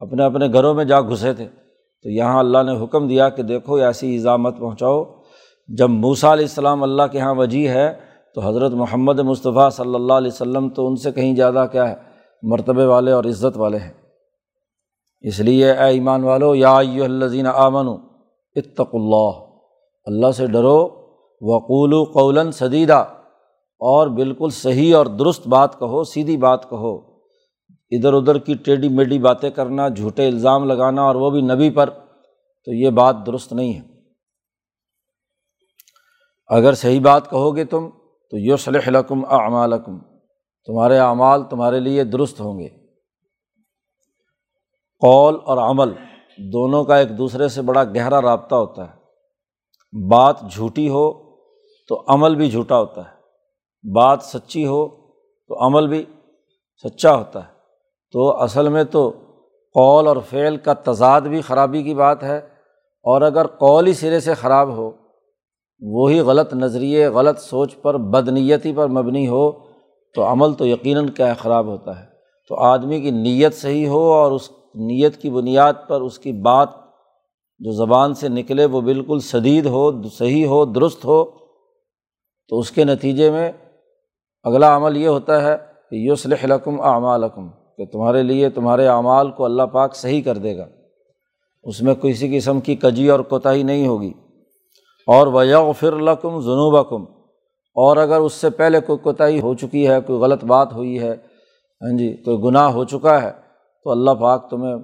اپنے 0.00 0.24
اپنے 0.24 0.52
گھروں 0.52 0.74
میں 0.74 0.84
جا 0.84 1.00
گھسے 1.00 1.34
تھے۔ 1.34 1.48
تو 2.02 2.10
یہاں 2.10 2.38
اللہ 2.38 2.58
نے 2.62 2.84
حکم 2.84 3.08
دیا 3.08 3.28
کہ 3.28 3.42
دیکھو 3.42 3.74
ایسی 3.74 4.12
ایزامت 4.12 4.58
پہنچاؤ۔ 4.58 5.04
جب 5.68 5.90
موسا 5.90 6.32
علیہ 6.32 6.44
السلام 6.44 6.82
اللہ 6.82 7.02
کے 7.12 7.18
یہاں 7.18 7.34
وجی 7.34 7.68
ہے، 7.68 7.94
تو 8.34 8.40
حضرت 8.40 8.72
محمد 8.72 9.18
مصطفیٰ 9.20 9.70
صلی 9.70 9.94
اللہ 9.94 10.12
علیہ 10.12 10.30
وسلم 10.32 10.68
تو 10.68 10.86
ان 10.86 10.96
سے 10.96 11.12
کہیں 11.12 11.36
زیادہ 11.36 11.66
کیا 11.72 11.90
ہے، 11.90 11.94
مرتبے 12.42 12.84
والے 12.84 13.12
اور 13.12 13.24
عزت 13.24 13.56
والے 13.56 13.78
ہیں۔ 13.78 13.92
اس 15.20 15.40
لیے 15.40 15.72
اے 15.72 15.84
ایمان 15.84 16.24
والو، 16.24 16.54
یا 16.54 16.76
الزین 16.76 17.46
آمن 17.46 17.88
اتق 18.56 18.88
اللہ۔ 18.92 19.30
اللہ 20.04 20.30
سے 20.30 20.46
ڈرو۔ 20.46 21.03
وقول 21.46 21.92
و 21.92 22.04
قول 22.04 22.52
صدیدہ 22.52 23.06
اور 23.78 24.06
بالکل 24.06 24.48
صحیح 24.50 24.96
اور 24.96 25.06
درست 25.06 25.48
بات 25.48 25.78
کہو، 25.78 26.04
سیدھی 26.04 26.36
بات 26.36 26.70
کہو۔ 26.70 27.14
ادھر 27.90 28.12
ادھر 28.12 28.38
کی 28.38 28.54
ٹیڈی 28.54 28.88
میڈی 28.88 29.18
باتیں 29.18 29.50
کرنا، 29.50 29.88
جھوٹے 29.88 30.28
الزام 30.28 30.64
لگانا 30.64 31.02
اور 31.02 31.14
وہ 31.14 31.30
بھی 31.30 31.40
نبی 31.40 31.70
پر، 31.70 31.90
تو 32.64 32.72
یہ 32.72 32.90
بات 32.90 33.16
درست 33.26 33.52
نہیں 33.52 33.74
ہے۔ 33.74 33.80
اگر 36.46 36.74
صحیح 36.74 37.00
بات 37.00 37.30
کہو 37.30 37.56
گے 37.56 37.64
تم، 37.64 37.90
تو 38.30 38.38
یو 38.38 38.56
صلی 38.56 38.78
لکم 38.86 39.24
اعمالکم۔ 39.24 39.98
تمہارے 40.66 40.98
اعمال 40.98 41.42
تمہارے 41.44 41.80
لیے 41.80 42.04
درست 42.04 42.40
ہوں 42.40 42.58
گے۔ 42.58 42.68
قول 45.00 45.36
اور 45.44 45.58
عمل 45.58 45.92
دونوں 46.52 46.84
کا 46.84 46.96
ایک 46.96 47.18
دوسرے 47.18 47.48
سے 47.48 47.62
بڑا 47.62 47.84
گہرا 47.84 48.22
رابطہ 48.22 48.54
ہوتا 48.54 48.90
ہے۔ 48.90 49.04
بات 50.08 50.36
جھوٹی 50.50 50.88
ہو 50.88 51.23
تو 51.86 52.02
عمل 52.08 52.34
بھی 52.34 52.50
جھوٹا 52.50 52.78
ہوتا 52.78 53.00
ہے۔ 53.00 53.24
بات 53.92 54.22
سچی 54.22 54.66
ہو 54.66 54.88
تو 55.48 55.66
عمل 55.66 55.88
بھی 55.88 56.04
سچا 56.82 57.16
ہوتا 57.16 57.40
ہے۔ 57.40 57.54
تو 58.12 58.42
اصل 58.42 58.68
میں 58.68 58.84
تو 58.84 59.12
قول 59.74 60.06
اور 60.06 60.16
فعل 60.30 60.56
کا 60.56 60.72
تضاد 60.72 61.20
بھی 61.20 61.40
خرابی 61.40 61.82
کی 61.82 61.94
بات 61.94 62.22
ہے۔ 62.22 62.38
اور 63.02 63.22
اگر 63.22 63.46
قول 63.46 63.86
ہی 63.86 63.92
سرے 63.92 64.20
سے 64.20 64.34
خراب 64.34 64.68
ہو، 64.68 64.90
وہی 65.80 66.20
غلط 66.20 66.54
نظریے، 66.54 67.08
غلط 67.08 67.38
سوچ 67.38 67.76
پر 67.82 67.96
بدنیتی 67.96 68.72
پر 68.72 68.86
مبنی 68.86 69.28
ہو، 69.28 69.52
تو 70.14 70.32
عمل 70.32 70.54
تو 70.54 70.66
یقیناً 70.66 71.08
کیا 71.08 71.34
خراب 71.34 71.66
ہوتا 71.66 72.00
ہے۔ 72.00 72.04
تو 72.48 72.54
آدمی 72.54 73.00
کی 73.00 73.10
نیت 73.10 73.54
صحیح 73.54 73.88
ہو 73.88 74.12
اور 74.12 74.32
اس 74.32 74.50
نیت 74.74 75.16
کی 75.16 75.30
بنیاد 75.30 75.72
پر 75.88 76.00
اس 76.00 76.18
کی 76.18 76.32
بات 76.32 76.68
جو 77.58 77.72
زبان 77.72 78.14
سے 78.14 78.28
نکلے 78.28 78.64
وہ 78.64 78.80
بالکل 78.80 79.18
شدید 79.20 79.66
ہو، 79.66 80.02
صحیح 80.02 80.46
ہو، 80.46 80.64
درست 80.64 81.04
ہو 81.04 81.43
تو 82.48 82.58
اس 82.58 82.70
کے 82.70 82.84
نتیجے 82.84 83.30
میں 83.30 83.52
اگلا 84.42 84.76
عمل 84.76 84.96
یہ 84.96 85.08
ہوتا 85.08 85.42
ہے 85.42 85.56
کہ 85.90 85.94
یوسلح 85.96 86.46
لکم 86.46 86.80
اعمالکم، 86.80 87.48
کہ 87.76 87.86
تمہارے 87.86 88.22
لیے 88.22 88.50
تمہارے 88.50 88.86
اعمال 88.86 89.30
کو 89.30 89.44
اللہ 89.44 89.62
پاک 89.62 89.96
صحیح 89.96 90.22
کر 90.22 90.38
دے 90.38 90.56
گا۔ 90.56 90.66
اس 91.64 91.82
میں 91.82 91.94
کسی 91.94 92.38
قسم 92.38 92.60
کی 92.60 92.76
کجی 92.76 93.08
اور 93.08 93.20
کوتاہی 93.20 93.62
نہیں 93.62 93.86
ہوگی۔ 93.86 94.12
اور 95.06 95.26
ویغ 95.26 95.72
فر 95.72 95.92
لکم 95.92 96.28
جنوب 96.28 96.76
اور 97.74 97.96
اگر 97.96 98.16
اس 98.16 98.32
سے 98.32 98.50
پہلے 98.50 98.80
کوئی 98.80 98.98
کوتاہی 98.98 99.40
ہو 99.40 99.54
چکی 99.54 99.88
ہے، 99.88 100.00
کوئی 100.06 100.18
غلط 100.18 100.44
بات 100.44 100.72
ہوئی 100.72 101.00
ہے 101.00 101.16
ہاں 101.82 101.98
جی 101.98 102.16
کوئی 102.16 102.38
گناہ 102.38 102.70
ہو 102.70 102.84
چکا 102.84 103.22
ہے، 103.22 103.30
تو 103.84 103.90
اللہ 103.90 104.10
پاک 104.10 104.50
تمہیں 104.50 104.76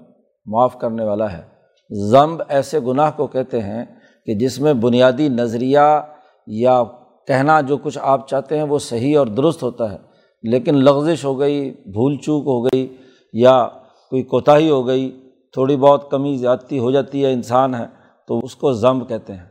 معاف 0.47 0.79
کرنے 0.79 1.05
والا 1.05 1.33
ہے۔ 1.33 1.43
ضمب 1.91 2.43
ایسے 2.49 2.81
گناہ 2.81 3.11
کو 3.17 3.27
کہتے 3.27 3.61
ہیں 3.61 3.85
کہ 4.27 4.35
جس 4.35 4.61
میں 4.61 4.73
بنیادی 4.73 5.29
نظریہ 5.29 6.01
یا 6.47 6.83
کہنا 7.31 7.61
جو 7.61 7.77
کچھ 7.77 7.99
آپ 8.03 8.29
چاہتے 8.29 8.57
ہیں 8.57 8.63
وہ 8.63 8.79
صحیح 8.79 9.19
اور 9.19 9.27
درست 9.27 9.63
ہوتا 9.63 9.93
ہے، 9.93 9.97
لیکن 10.43 10.75
لغزش 10.75 11.25
ہو 11.25 11.39
گئی، 11.39 11.71
بھول 11.71 12.17
چوک 12.17 12.47
ہو 12.47 12.65
گئی 12.65 12.97
یا 13.33 13.69
کوئی 14.11 14.23
کوتاہی 14.23 14.71
ہو 14.71 14.87
گئی، 14.87 15.31
تھوڑی 15.53 15.77
بہت 15.77 16.11
کمی 16.11 16.37
زیادتی 16.37 16.79
ہو 16.79 16.91
جاتی 16.91 17.25
ہے، 17.25 17.33
انسان 17.33 17.75
ہے 17.75 17.87
تو 18.29 18.39
اس 18.39 18.57
کو 18.57 18.73
ضم 18.73 19.05
کہتے 19.05 19.33
ہیں۔ 19.33 19.45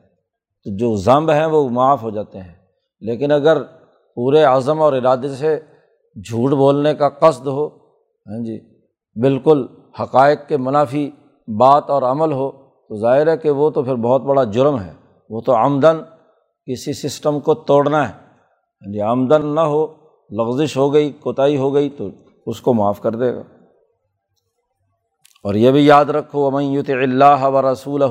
تو 0.64 0.78
جو 0.78 0.96
ضم 0.96 1.30
ہیں 1.30 1.46
وہ 1.46 1.70
معاف 1.70 2.04
ہو 2.04 2.10
جاتے 2.10 2.38
ہیں۔ 2.38 2.56
لیکن 3.02 3.32
اگر 3.32 3.64
پورے 4.16 4.44
عزم 4.44 4.82
اور 4.82 4.94
ارادے 4.94 5.28
سے 5.28 5.60
جھوٹ 6.16 6.52
بولنے 6.52 6.94
کا 6.94 7.10
قصد 7.10 7.48
ہو 7.48 7.68
ہاں 8.28 8.46
جی 8.46 8.60
بالکل 9.22 9.66
حقائق 10.02 10.48
کے 10.48 10.58
منافی 10.58 11.12
بات 11.48 11.90
اور 11.90 12.04
عمل 12.04 12.32
ہو، 12.32 12.52
تو 12.90 12.96
ظاہر 12.96 13.28
ہے 13.28 13.38
کہ 13.38 13.50
وہ 13.50 13.70
تو 13.70 13.84
پھر 13.84 13.96
بہت 13.96 14.22
بڑا 14.22 14.44
جرم 14.44 14.80
ہے۔ 14.80 14.94
وہ 15.30 15.42
تو 15.42 15.54
آمدن 15.54 16.19
کسی 16.66 16.94
سسٹم 16.94 17.40
کو 17.40 17.54
توڑنا 17.54 18.10
ہے۔ 18.10 18.14
ہاں 18.14 18.94
جی 18.94 19.02
آمدن 19.02 19.56
نہ 19.56 19.60
ہو، 19.60 19.88
لغزش 20.32 20.78
ہو 20.78 20.94
گئی، 20.94 21.12
کوتاہی 21.12 21.58
ہو 21.58 21.74
گئی 21.74 21.90
تو 21.90 22.10
اس 22.46 22.62
کو 22.62 22.74
معاف 22.74 23.02
کر 23.02 23.12
دے 23.12 23.36
گا۔ 23.36 23.44
اور 25.44 25.54
یہ 25.54 25.72
بھی 25.72 25.86
یاد 25.86 26.06
رکھو 26.06 26.48
امن 26.48 26.64
یوت 26.64 26.90
اللہ 26.90 27.44
و 27.44 27.72
رسول 27.72 28.04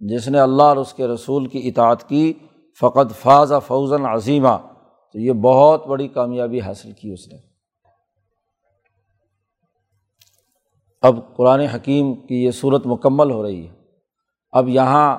جس 0.00 0.28
نے 0.28 0.40
اللہ 0.40 0.62
اور 0.62 0.76
اس 0.76 0.94
کے 0.94 1.06
رسول 1.06 1.46
کی 1.46 1.68
اطاعت 1.68 2.08
کی 2.08 2.32
فقط 2.80 3.12
فاض 3.12 3.52
فوزن 3.66 4.06
عظیمہ 4.06 4.56
تو 5.12 5.18
یہ 5.18 5.32
بہت 5.32 5.86
بڑی 5.86 6.08
کامیابی 6.08 6.60
حاصل 6.60 6.92
کی 6.92 7.12
اس 7.12 7.32
نے۔ 7.32 7.38
اب 11.02 11.36
قرآن 11.36 11.60
حکیم 11.60 12.14
کی 12.14 12.44
یہ 12.44 12.50
صورت 12.50 12.86
مکمل 12.86 13.30
ہو 13.30 13.42
رہی 13.42 13.68
ہے۔ 13.68 13.72
اب 14.52 14.68
یہاں 14.68 15.18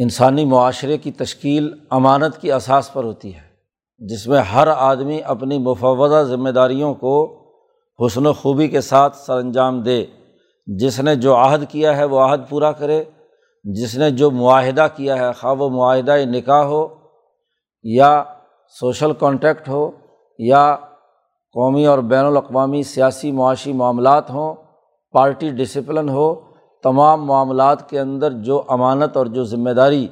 انسانی 0.00 0.44
معاشرے 0.44 0.98
کی 0.98 1.12
تشکیل 1.12 1.72
امانت 1.90 2.38
کی 2.38 2.52
اساس 2.52 2.92
پر 2.92 3.04
ہوتی 3.04 3.34
ہے، 3.34 3.40
جس 3.98 4.26
میں 4.26 4.40
ہر 4.40 4.68
آدمی 4.76 5.20
اپنی 5.24 5.58
مفوضہ 5.58 6.22
ذمہ 6.22 6.50
داریوں 6.50 6.94
کو 6.94 7.42
حسن 8.06 8.26
و 8.26 8.32
خوبی 8.32 8.68
کے 8.68 8.80
ساتھ 8.80 9.16
سر 9.16 9.38
انجام 9.38 9.82
دے۔ 9.82 10.06
جس 10.66 11.00
نے 11.00 11.14
جو 11.14 11.36
عہد 11.36 11.64
کیا 11.68 11.96
ہے، 11.96 12.04
وہ 12.04 12.20
عہد 12.20 12.40
پورا 12.48 12.72
کرے۔ 12.72 13.04
جس 13.64 13.98
نے 13.98 14.10
جو 14.10 14.30
معاہدہ 14.30 14.86
کیا 14.96 15.18
ہے، 15.18 15.32
خواہ 15.32 15.54
وہ 15.54 15.68
معاہدہ 15.68 16.16
نکاح 16.24 16.64
ہو 16.64 16.88
یا 17.82 18.24
سوشل 18.80 19.12
کانٹیکٹ 19.12 19.68
ہو 19.68 19.90
یا 20.38 20.76
قومی 21.52 21.86
اور 21.86 21.98
بین 21.98 22.24
الاقوامی 22.24 22.82
سیاسی 22.82 23.32
معاشی 23.32 23.72
معاملات 23.72 24.30
ہوں، 24.30 24.54
پارٹی 25.12 25.48
ڈسپلن 25.50 26.08
ہو 26.08 26.47
تمام 26.82 27.24
معاملات 27.24 27.90
کے 27.90 28.00
اندر 28.00 28.30
جو 28.30 28.62
امانت 28.68 29.16
اور 29.16 29.26
جو 29.26 29.44
ذمہ 29.44 29.70
داری 29.70 30.08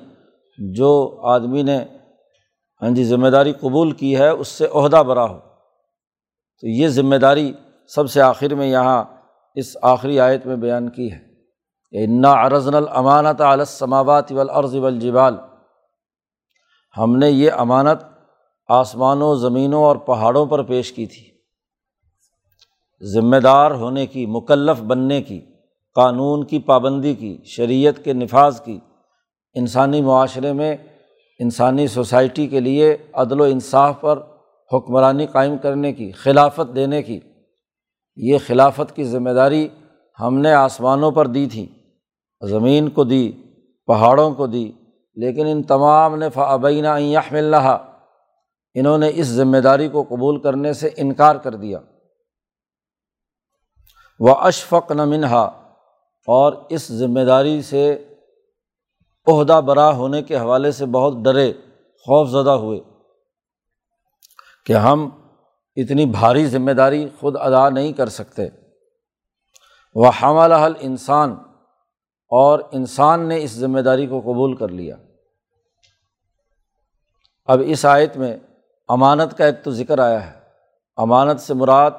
جو 0.59 1.21
آدمی 1.23 1.63
نے 1.63 1.79
ہاں 2.83 2.91
جی 2.91 3.05
ذمہ 3.05 3.29
داری 3.29 3.53
قبول 3.53 3.91
کی 3.91 4.17
ہے، 4.17 4.29
اس 4.29 4.49
سے 4.49 4.67
عہدہ 4.75 4.97
برا 4.97 5.25
ہو۔ 5.25 5.39
تو 6.61 6.67
یہ 6.67 6.89
ذمہ 6.89 7.17
داری 7.17 7.53
سب 7.89 8.11
سے 8.11 8.23
آخر 8.23 8.55
میں 8.55 8.67
یہاں 8.67 9.05
اس 9.55 9.77
آخری 9.83 10.21
آیت 10.21 10.47
میں 10.47 10.57
بیان 10.57 10.89
کی 10.89 11.13
ہے۔ 11.13 11.19
کہ 11.91 12.05
انا 12.05 12.31
ارضن 12.31 12.75
الامانت 12.75 13.41
علسماوات 13.41 14.33
والارض 14.33 14.77
والجبال۔ 14.77 15.37
ہم 16.99 17.17
نے 17.17 17.31
یہ 17.31 17.51
امانت 17.53 18.05
آسمانوں، 18.69 19.35
زمینوں 19.35 19.85
اور 19.85 19.97
پہاڑوں 19.97 20.47
پر 20.47 20.63
پیش 20.63 20.93
کی 20.93 21.07
تھی۔ 21.07 21.25
ذمہ 23.07 23.37
دار 23.37 23.71
ہونے 23.71 24.07
کی، 24.07 24.27
مکلف 24.27 24.83
بننے 24.83 25.23
کی۔ 25.23 25.56
قانون 25.97 26.47
کی 26.47 26.59
پابندی 26.59 27.15
کی، 27.15 27.39
شریعت 27.45 28.05
کے 28.05 28.13
نفاذ 28.13 28.61
کی۔ 28.61 28.79
انسانی 29.55 30.01
معاشرے 30.01 30.53
میں، 30.53 30.77
انسانی 31.39 31.87
سوسائٹی 31.87 32.47
کے 32.47 32.61
لیے 32.61 32.97
عدل 33.13 33.41
و 33.41 33.45
انصاف 33.45 34.01
پر 34.01 34.19
حکمرانی 34.73 35.27
قائم 35.27 35.59
کرنے 35.59 35.93
کی، 35.93 36.13
خلافت 36.13 36.77
دینے 36.77 37.03
کی۔ 37.03 37.21
یہ 38.17 38.39
خلافت 38.47 38.97
کی 38.97 39.05
ذمہ 39.05 39.31
داری 39.31 39.69
ہم 40.21 40.39
نے 40.39 40.53
آسمانوں 40.53 41.11
پر 41.11 41.27
دی 41.27 41.49
تھی، 41.53 41.67
زمین 42.49 42.89
کو 42.89 43.05
دی، 43.05 43.33
پہاڑوں 43.87 44.35
کو 44.35 44.47
دی۔ 44.47 44.73
لیکن 45.15 45.47
ان 45.47 45.63
تمام 45.63 46.17
نے 46.17 46.31
فعبینہ 46.31 47.21
مل 47.33 47.55
رہا 47.55 47.99
انہوں 48.75 48.99
نے 48.99 49.11
اس 49.15 49.27
ذمہ 49.27 49.57
داری 49.57 49.89
کو 49.89 50.03
قبول 50.03 50.41
کرنے 50.41 50.73
سے 50.73 50.91
انکار 50.97 51.37
کر 51.37 51.55
دیا۔ 51.55 51.79
وہ 54.21 54.35
اشفق 54.35 54.93
نہ 54.93 55.05
منہا 55.05 55.66
اور 56.27 56.53
اس 56.69 56.93
ذمہ 56.93 57.21
داری 57.21 57.63
سے 57.63 58.09
عہدہ 59.27 59.61
برا 59.67 59.91
ہونے 59.91 60.23
کے 60.23 60.39
حوالے 60.39 60.73
سے 60.73 60.87
بہت 60.87 61.15
ڈرے، 61.25 61.53
خوف 61.99 62.29
زدہ 62.29 62.51
ہوئے 62.51 62.81
کہ 64.67 64.73
ہم 64.73 65.11
اتنی 65.77 66.07
بھاری 66.07 66.47
ذمہ 66.47 66.71
داری 66.71 67.09
خود 67.21 67.37
ادا 67.37 67.69
نہیں 67.69 67.93
کر 67.93 68.09
سکتے۔ 68.09 68.49
وہ 69.95 70.11
حمل 70.23 70.53
حل 70.53 70.73
انسان 70.81 71.33
اور 72.29 72.59
انسان 72.73 73.29
نے 73.29 73.43
اس 73.43 73.51
ذمہ 73.51 73.81
داری 73.81 74.07
کو 74.07 74.21
قبول 74.21 74.57
کر 74.57 74.69
لیا۔ 74.69 74.97
اب 77.45 77.61
اس 77.67 77.85
آیت 77.85 78.17
میں 78.17 78.37
امانت 78.89 79.39
کا 79.39 79.47
ایک 79.47 79.65
تو 79.65 79.71
ذکر 79.71 79.99
آیا 79.99 80.33
ہے۔ 80.33 80.41
امانت 80.97 81.41
سے 81.41 81.55
مراد 81.55 81.91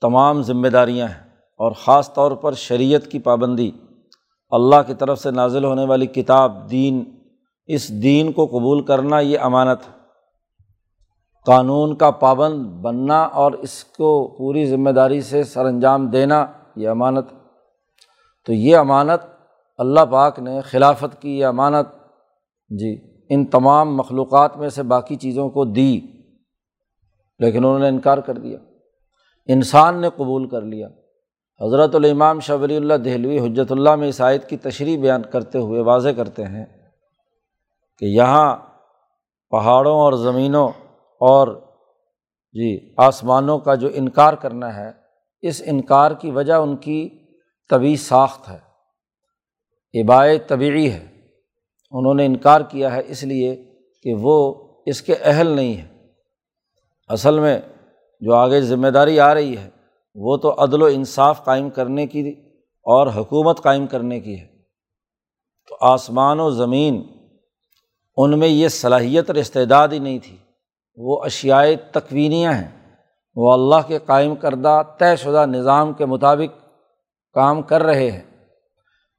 تمام 0.00 0.42
ذمہ 0.42 0.68
داریاں 0.68 1.08
ہیں۔ 1.08 1.25
اور 1.56 1.72
خاص 1.72 2.12
طور 2.14 2.32
پر 2.32 2.52
شریعت 2.52 3.06
کی 3.06 3.18
پابندی، 3.18 3.70
اللہ 4.50 4.82
کی 4.86 4.94
طرف 4.94 5.18
سے 5.18 5.30
نازل 5.30 5.64
ہونے 5.64 5.84
والی 5.84 6.06
کتاب، 6.06 6.70
دین، 6.70 7.04
اس 7.66 8.02
دین 8.02 8.32
کو 8.32 8.46
قبول 8.46 8.84
کرنا 8.84 9.20
یہ 9.20 9.38
امانت 9.38 9.80
ہے۔ 9.88 9.96
قانون 11.46 11.96
کا 11.96 12.10
پابند 12.10 12.66
بننا 12.82 13.22
اور 13.22 13.52
اس 13.52 13.84
کو 13.84 14.36
پوری 14.38 14.66
ذمہ 14.66 14.90
داری 14.90 15.20
سے 15.20 15.44
سر 15.44 15.64
انجام 15.64 16.06
دینا 16.06 16.46
یہ 16.76 16.88
امانت 16.88 17.24
تو 18.46 18.52
یہ 18.52 18.76
امانت 18.76 19.20
اللہ 19.78 20.00
پاک 20.10 20.38
نے 20.38 20.60
خلافت 20.60 21.22
کی 21.22 21.38
یہ 21.38 21.46
امانت 21.46 21.86
جی 22.68 22.96
ان 23.30 23.46
تمام 23.46 23.96
مخلوقات 23.96 24.56
میں 24.56 24.68
سے 24.68 24.82
باقی 24.82 25.16
چیزوں 25.16 25.50
کو 25.50 25.64
دی، 25.64 26.00
لیکن 27.38 27.58
انہوں 27.58 27.78
نے 27.78 27.88
انکار 27.88 28.18
کر 28.18 28.34
دیا۔ 28.34 28.58
انسان 29.46 30.00
نے 30.00 30.08
قبول 30.16 30.48
کر 30.48 30.62
لیا۔ 30.62 30.88
حضرت 31.60 31.94
الامام 31.94 32.40
شاہ 32.40 32.56
ولی 32.56 32.76
اللہ 32.76 32.94
دہلوی 32.94 33.38
حجرت 33.38 33.72
اللہ 33.72 33.94
میں 33.94 34.06
عیسائیت 34.06 34.48
کی 34.48 34.56
تشریح 34.56 34.98
بیان 34.98 35.22
کرتے 35.22 35.58
ہوئے 35.58 35.80
واضح 35.80 36.08
کرتے 36.16 36.44
ہیں 36.44 36.64
کہ 37.98 38.04
یہاں 38.04 38.56
پہاڑوں 39.50 40.00
اور 40.00 40.12
زمینوں 40.12 40.68
اور 41.20 41.48
جی 42.52 42.94
آسمانوں 42.96 43.58
کا 43.58 43.74
جو 43.74 43.88
انکار 43.94 44.32
کرنا 44.32 44.76
ہے، 44.76 44.92
اس 45.42 45.62
انکار 45.66 46.10
کی 46.10 46.30
وجہ 46.30 46.52
ان 46.52 46.76
کی 46.76 47.08
طبی 47.70 47.96
ساخت 47.96 48.48
ہے 48.48 48.66
ابائے 50.00 50.38
طبعی 50.38 50.90
ہے۔ 50.90 51.06
انہوں 51.90 52.14
نے 52.14 52.26
انکار 52.26 52.60
کیا 52.60 52.94
ہے 52.94 53.02
اس 53.06 53.24
لیے 53.24 53.56
کہ 54.02 54.14
وہ 54.14 54.54
اس 54.86 55.02
کے 55.02 55.14
اہل 55.20 55.46
نہیں 55.46 55.74
ہیں۔ 55.74 56.08
اصل 57.08 57.40
میں 57.40 57.60
جو 58.20 58.34
آگے 58.34 58.60
ذمہ 58.60 58.88
داری 58.88 59.20
آ 59.20 59.34
رہی 59.34 59.56
ہے 59.56 59.75
وہ 60.18 60.36
تو 60.36 60.54
عدل 60.64 60.82
و 60.82 60.84
انصاف 60.84 61.44
قائم 61.44 61.70
کرنے 61.70 62.06
کی 62.06 62.30
اور 62.82 63.06
حکومت 63.06 63.62
قائم 63.62 63.86
کرنے 63.86 64.20
کی 64.20 64.40
ہے۔ 64.40 64.46
تو 65.68 65.76
آسمان 65.80 66.40
و 66.40 66.50
زمین، 66.50 67.02
ان 68.16 68.38
میں 68.38 68.48
یہ 68.48 68.68
صلاحیت 68.68 69.30
اور 69.30 69.34
استعداد 69.34 69.88
ہی 69.88 69.98
نہیں 69.98 70.18
تھی۔ 70.18 70.36
وہ 70.96 71.24
اشیائے 71.24 71.76
تکوینیاں 71.76 72.52
ہیں۔ 72.52 72.96
وہ 73.34 73.52
اللہ 73.52 73.88
کے 73.88 73.98
قائم 74.06 74.34
کردہ، 74.34 74.82
طے 74.98 75.16
شدہ 75.16 75.46
نظام 75.46 75.92
کے 75.92 76.04
مطابق 76.04 76.66
کام 77.34 77.62
کر 77.62 77.82
رہے 77.82 78.10
ہیں۔ 78.10 78.22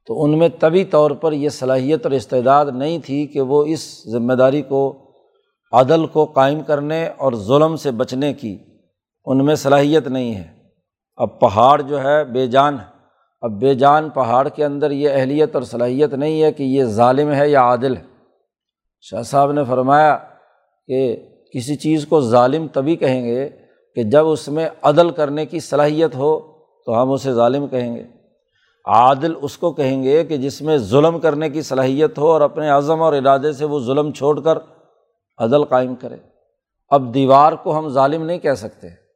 تو 0.06 0.24
ان 0.24 0.38
میں 0.38 0.48
طبی 0.60 0.84
طور 0.84 1.10
پر 1.10 1.32
یہ 1.32 1.48
صلاحیت 1.48 2.06
اور 2.06 2.12
استعداد 2.12 2.66
نہیں 2.66 2.98
تھی 2.98 3.26
کہ 3.26 3.40
وہ 3.40 3.64
اس 3.64 4.04
ذمہ 4.04 4.32
داری 4.32 4.62
کو، 4.62 5.10
عدل 5.72 6.06
کو 6.06 6.24
قائم 6.24 6.60
کرنے 6.60 7.08
اور 7.08 7.32
ظلم 7.32 7.76
سے 7.76 7.90
بچنے 7.90 8.34
کی، 8.34 8.58
ان 9.24 9.44
میں 9.44 9.54
صلاحیت 9.54 10.08
نہیں 10.08 10.34
ہے۔ 10.34 10.57
اب 11.18 11.40
پہاڑ 11.40 11.82
جو 11.82 12.02
ہے 12.02 12.24
بے 12.24 12.46
جان 12.46 12.74
ہے۔ 12.74 12.98
اب 13.40 13.50
بے 13.50 13.74
جان 13.74 14.10
پہاڑ 14.10 14.48
کے 14.48 14.64
اندر 14.64 14.90
یہ 14.90 15.10
اہلیت 15.12 15.54
اور 15.54 15.62
صلاحیت 15.62 16.14
نہیں 16.14 16.42
ہے 16.42 16.52
کہ 16.52 16.62
یہ 16.62 16.84
ظالم 16.84 17.32
ہے 17.32 17.48
یا 17.48 17.60
عادل 17.60 17.96
ہے۔ 17.96 18.02
شاہ 19.00 19.22
صاحب 19.22 19.52
نے 19.52 19.64
فرمایا 19.64 20.18
کہ 20.86 21.16
کسی 21.54 21.76
چیز 21.76 22.06
کو 22.06 22.20
ظالم 22.20 22.66
تبھی 22.68 22.96
کہیں 22.96 23.24
گے 23.24 23.48
کہ 23.94 24.02
جب 24.02 24.28
اس 24.28 24.48
میں 24.48 24.68
عدل 24.82 25.10
کرنے 25.10 25.46
کی 25.46 25.60
صلاحیت 25.60 26.14
ہو 26.14 26.40
تو 26.86 27.02
ہم 27.02 27.10
اسے 27.12 27.32
ظالم 27.32 27.68
کہیں 27.68 27.96
گے۔ 27.96 28.02
عادل 28.86 29.34
اس 29.42 29.58
کو 29.58 29.72
کہیں 29.72 30.02
گے 30.02 30.24
کہ 30.24 30.36
جس 30.36 30.62
میں 30.62 30.78
ظلم 30.78 31.20
کرنے 31.20 31.50
کی 31.50 31.62
صلاحیت 31.62 32.18
ہو 32.18 32.26
اور 32.26 32.40
اپنے 32.40 32.70
عزم 32.70 33.02
اور 33.02 33.12
ارادے 33.12 33.52
سے 33.52 33.64
وہ 33.64 33.80
ظلم 33.80 34.12
چھوڑ 34.12 34.40
کر 34.40 34.58
عدل 35.38 35.64
قائم 35.64 35.94
کرے۔ 35.94 36.16
اب 36.90 37.14
دیوار 37.14 37.52
کو 37.52 37.78
ہم 37.78 37.88
ظالم 37.88 38.22
نہیں 38.22 38.38
کہہ 38.38 38.54
سکتے۔ 38.54 39.07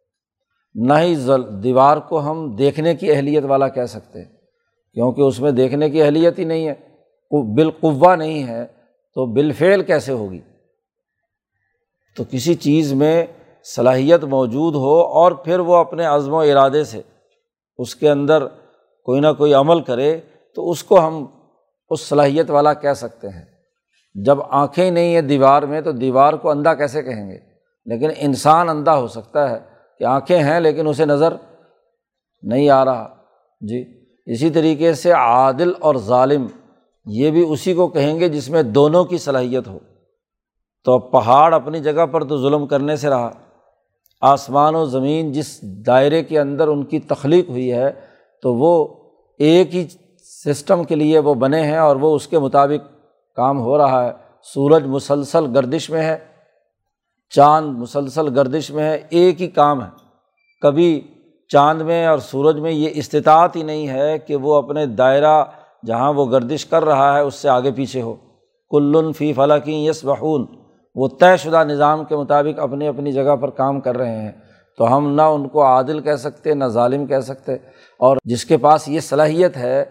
نہ 0.74 0.92
ہی 1.00 1.14
دیوار 1.62 1.96
کو 1.96 2.20
ہم 2.20 2.56
دیکھنے 2.56 2.94
کی 2.94 3.12
اہلیت 3.12 3.44
والا 3.44 3.68
کہہ 3.68 3.84
سکتے 3.84 4.18
ہیں۔ 4.18 4.32
کیونکہ 4.94 5.20
اس 5.20 5.40
میں 5.40 5.50
دیکھنے 5.50 5.90
کی 5.90 6.02
اہلیت 6.02 6.38
ہی 6.38 6.44
نہیں 6.44 6.68
ہے 6.68 6.92
بالقوا 7.54 8.16
نہیں 8.16 8.46
ہے، 8.46 8.66
تو 9.14 9.26
بالفعل 9.26 9.82
کیسے 9.82 10.12
ہوگی؟ 10.12 10.40
تو 12.16 12.24
کسی 12.30 12.54
چیز 12.54 12.92
میں 12.92 13.26
صلاحیت 13.64 14.24
موجود 14.24 14.74
ہو 14.74 15.00
اور 15.00 15.32
پھر 15.32 15.58
وہ 15.58 15.76
اپنے 15.76 16.04
عزم 16.04 16.32
و 16.32 16.38
ارادے 16.38 16.84
سے 16.84 17.02
اس 17.78 17.96
کے 17.96 18.10
اندر 18.10 18.46
کوئی 19.04 19.20
نہ 19.20 19.26
کوئی 19.38 19.54
عمل 19.54 19.80
کرے، 19.80 20.20
تو 20.54 20.70
اس 20.70 20.84
کو 20.84 21.06
ہم 21.06 21.26
اس 21.90 22.00
صلاحیت 22.00 22.50
والا 22.50 22.74
کہہ 22.74 22.92
سکتے 22.92 23.28
ہیں۔ 23.28 23.44
جب 24.14 24.38
آنکھیں 24.50 24.90
نہیں 24.90 25.14
ہیں 25.14 25.22
دیوار 25.22 25.62
میں، 25.62 25.80
تو 25.80 25.92
دیوار 25.92 26.32
کو 26.32 26.50
اندھا 26.50 26.74
کیسے 26.74 27.02
کہیں 27.02 27.30
گے؟ 27.30 27.38
لیکن 27.86 28.08
انسان 28.16 28.68
اندھا 28.68 28.96
ہو 28.96 29.08
سکتا 29.08 29.50
ہے۔ 29.50 29.71
کہ 30.02 30.06
آنکھیں 30.06 30.38
ہیں 30.38 30.60
لیکن 30.60 30.86
اسے 30.86 31.04
نظر 31.04 31.34
نہیں 32.42 32.70
آ 32.70 32.84
رہا۔ 32.84 33.14
جی 33.60 33.84
اسی 34.26 34.50
طریقے 34.50 34.94
سے 34.94 35.12
عادل 35.12 35.72
اور 35.80 35.94
ظالم 35.94 36.46
یہ 37.06 37.30
بھی 37.30 37.44
اسی 37.48 37.74
کو 37.74 37.88
کہیں 37.88 38.20
گے 38.20 38.28
جس 38.28 38.50
میں 38.50 38.62
دونوں 38.62 39.04
کی 39.04 39.18
صلاحیت 39.18 39.68
ہو۔ 39.68 39.78
تو 40.84 40.98
پہاڑ 40.98 41.54
اپنی 41.54 41.80
جگہ 41.80 42.06
پر 42.06 42.24
تو 42.24 42.38
ظلم 42.38 42.66
کرنے 42.66 42.96
سے 42.96 43.08
رہا۔ 43.08 43.30
آسمان 44.20 44.74
و 44.74 44.84
زمین 44.84 45.32
جس 45.32 45.62
دائرے 45.62 46.22
کے 46.22 46.40
اندر 46.40 46.68
ان 46.68 46.84
کی 46.84 46.98
تخلیق 46.98 47.48
ہوئی 47.48 47.72
ہے، 47.72 47.90
تو 48.42 48.54
وہ 48.54 48.88
ایک 49.38 49.74
ہی 49.74 49.86
سسٹم 50.44 50.84
کے 50.84 50.94
لیے 50.94 51.18
وہ 51.18 51.34
بنے 51.34 51.60
ہیں 51.60 51.78
اور 51.78 51.96
وہ 51.96 52.16
اس 52.16 52.28
کے 52.28 52.38
مطابق 52.38 52.88
کام 53.36 53.60
ہو 53.60 53.78
رہا 53.78 54.04
ہے۔ 54.04 54.12
سورج 54.42 54.86
مسلسل 54.86 55.44
گردش 55.54 55.90
میں 55.90 56.02
ہے۔ 56.02 56.31
چاند 57.36 57.78
مسلسل 57.78 58.38
گردش 58.38 58.70
میں 58.70 58.84
ہے، 58.84 58.98
ایک 59.10 59.42
ہی 59.42 59.46
کام 59.46 59.82
ہے۔ 59.82 59.88
کبھی 60.60 61.00
چاند 61.48 61.82
میں 61.82 62.06
اور 62.06 62.18
سورج 62.18 62.58
میں 62.58 62.70
یہ 62.70 62.88
استطاعت 62.92 63.56
ہی 63.56 63.62
نہیں 63.62 63.88
ہے 63.88 64.18
کہ 64.18 64.36
وہ 64.36 64.54
اپنے 64.54 64.86
دائرہ 64.86 65.44
جہاں 65.86 66.12
وہ 66.12 66.30
گردش 66.30 66.66
کر 66.66 66.84
رہا 66.84 67.16
ہے، 67.16 67.20
اس 67.20 67.34
سے 67.34 67.48
آگے 67.48 67.70
پیچھے 67.70 68.02
ہو۔ 68.02 68.14
کلن 68.70 69.12
فی 69.12 69.32
فلاقی 69.32 69.86
یس 69.86 70.04
بخون 70.04 70.46
وہ 70.94 71.08
طے 71.20 71.36
شدہ 71.36 71.64
نظام 71.64 72.04
کے 72.04 72.16
مطابق 72.16 72.60
اپنی 72.60 72.88
اپنی 72.88 73.12
جگہ 73.12 73.36
پر 73.36 73.50
کام 73.50 73.80
کر 73.80 73.96
رہے 73.96 74.22
ہیں۔ 74.22 74.32
تو 74.78 74.96
ہم 74.96 75.14
نہ 75.14 75.22
ان 75.22 75.48
کو 75.48 75.64
عادل 75.64 76.00
کہہ 76.00 76.14
سکتے، 76.14 76.54
نہ 76.54 76.64
ظالم 76.64 77.06
کہہ 77.06 77.20
سکتے۔ 77.20 77.54
اور 77.98 78.16
جس 78.24 78.44
کے 78.44 78.56
پاس 78.56 78.88
یہ 78.88 79.00
صلاحیت 79.00 79.56
ہے، 79.56 79.84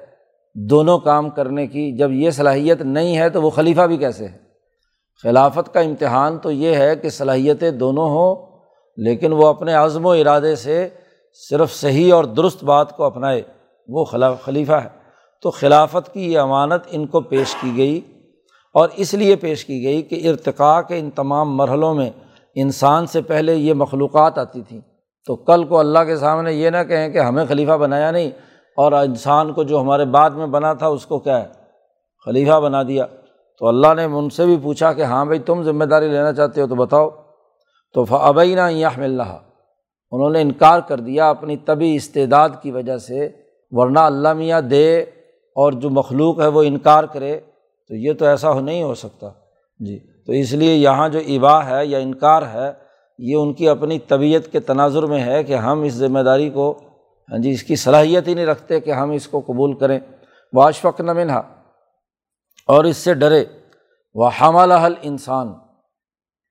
دونوں 0.56 1.00
کام 1.00 1.30
کرنے 1.30 1.68
کی، 1.68 1.98
جب 1.98 2.12
یہ 2.12 2.32
صلاحیت 2.32 2.82
نہیں 2.82 3.18
ہے 3.18 3.30
تو 3.30 3.42
وہ 3.42 3.50
خلیفہ 3.50 3.82
بھی 3.82 3.98
کیسے 3.98 4.28
ہے؟ 4.28 4.51
خلافت 5.24 5.74
کا 5.74 5.80
امتحان 5.80 6.38
تو 6.38 6.52
یہ 6.52 6.76
ہے 6.76 6.96
کہ 6.96 7.10
صلاحیتیں 7.10 7.72
دونوں 7.72 8.10
ہوں، 8.10 8.36
لیکن 8.98 9.34
وہ 9.34 9.48
اپنے 9.48 9.74
عزم 9.74 10.06
و 10.06 10.12
ارادے 10.12 10.56
سے 10.56 10.90
صرف 11.50 11.74
صحیح 11.74 12.14
اور 12.14 12.24
درست 12.24 12.64
بات 12.64 12.98
کو 12.98 13.04
اپنائے، 13.04 13.42
وہ 13.88 14.06
خلیفہ 14.44 14.74
ہے۔ 14.74 15.02
تو 15.42 15.52
خلافت 15.52 16.14
کی 16.14 16.34
یہ 16.34 16.40
امانت 16.40 16.82
ان 16.92 17.06
کو 17.06 17.22
پیش 17.22 17.56
کی 17.62 17.78
گئی 17.78 18.02
اور 18.74 18.90
اس 18.96 19.14
لیے 19.14 19.36
پیش 19.36 19.66
کی 19.66 19.84
گئی 19.84 20.02
کہ 20.02 20.30
ارتقاء 20.30 20.82
کے 20.82 21.00
ان 21.00 21.10
تمام 21.10 21.58
مرحلوں 21.58 21.94
میں 21.94 22.10
انسان 22.56 23.06
سے 23.06 23.22
پہلے 23.22 23.56
یہ 23.56 23.74
مخلوقات 23.74 24.38
آتی 24.38 24.62
تھیں۔ 24.62 24.82
تو 25.28 25.36
کل 25.36 25.64
کو 25.64 25.80
اللہ 25.80 26.00
کے 26.00 26.18
سامنے 26.18 26.54
یہ 26.54 26.70
نہ 26.70 26.84
کہیں 26.90 27.10
کہ 27.10 27.18
ہمیں 27.18 27.46
خلیفہ 27.50 27.72
بنایا 27.72 28.12
نہیں 28.12 28.32
اور 28.78 28.92
انسان 28.92 29.54
کو 29.54 29.64
جو 29.64 29.82
ہمارے 29.82 30.06
بعد 30.06 30.30
میں 30.30 30.48
بنا 30.48 30.74
تھا 30.74 30.88
اس 30.88 31.06
کو 31.06 31.20
کیا 31.20 31.40
ہے؟ 31.40 31.48
خلیفہ 32.26 32.60
بنا 32.60 32.84
دیا۔ 32.84 33.06
تو 33.62 33.68
اللہ 33.68 33.94
نے 33.96 34.04
ان 34.04 34.30
سے 34.30 34.46
بھی 34.46 34.58
پوچھا 34.64 34.94
کہ 34.94 35.02
ہاں 35.02 35.26
بھائی، 35.26 35.40
تم 35.40 35.64
ذمہ 35.64 35.84
داری 35.84 36.08
لینا 36.08 36.34
چاہتے 36.34 36.62
ہو 36.62 36.68
تو 36.68 36.76
بتاؤ۔ 36.76 37.10
تو 37.94 38.06
ابینہ 38.10 38.72
یہ 38.72 38.88
مل 38.98 39.22
رہا 39.22 39.40
انہوں 40.12 40.30
نے 40.30 40.42
انکار 40.42 40.80
کر 40.80 41.00
دیا 41.00 41.30
اپنی 41.30 41.58
طبی 41.58 41.96
استعداد 41.96 42.50
کی 42.62 42.72
وجہ 42.72 42.98
سے، 42.98 43.30
ورنہ 43.72 44.00
اللہ 44.00 44.34
میاں 44.34 44.62
دے 44.62 45.02
اور 45.56 45.72
جو 45.72 45.90
مخلوق 45.90 46.42
ہے 46.42 46.48
وہ 46.48 46.64
انکار 46.64 47.04
کرے۔ 47.04 47.40
تو 47.88 47.96
یہ 47.96 48.14
تو 48.14 48.26
ایسا 48.26 48.60
نہیں 48.60 48.84
ہو 48.84 48.96
سکتا۔ 48.96 49.30
جی 49.80 50.00
تو 50.26 50.32
اس 50.32 50.54
لیے 50.54 50.76
یہاں 50.76 51.10
جو 51.10 51.20
ابا 51.20 51.66
ہے 51.66 51.86
یا 51.86 51.98
انکار 51.98 52.42
ہے، 52.54 52.72
یہ 53.20 53.36
ان 53.36 53.54
کی 53.54 53.70
اپنی 53.70 54.00
طبیعت 54.00 54.52
کے 54.52 54.60
تناظر 54.60 55.04
میں 55.04 55.24
ہے 55.24 55.44
کہ 55.44 55.54
ہم 55.56 55.82
اس 55.82 55.94
ذمہ 55.94 56.20
داری 56.20 56.50
کو 56.50 56.80
ہاں 57.32 57.38
جی 57.38 57.52
اس 57.52 57.64
کی 57.64 57.76
صلاحیت 57.76 58.28
ہی 58.28 58.34
نہیں 58.34 58.46
رکھتے 58.46 58.80
کہ 58.80 58.92
ہم 58.92 59.12
اس 59.12 59.28
کو 59.28 59.40
قبول 59.40 59.74
کریں۔ 59.74 60.00
واشفق 60.54 61.02
نہ 61.02 61.14
منہا 61.14 61.42
اور 62.68 62.84
اس 62.84 62.98
سے 62.98 63.14
ڈرے۔ 63.14 63.46
وہ 64.14 64.30
حمل 64.42 64.72
حل 64.72 64.94
انسان 65.02 65.54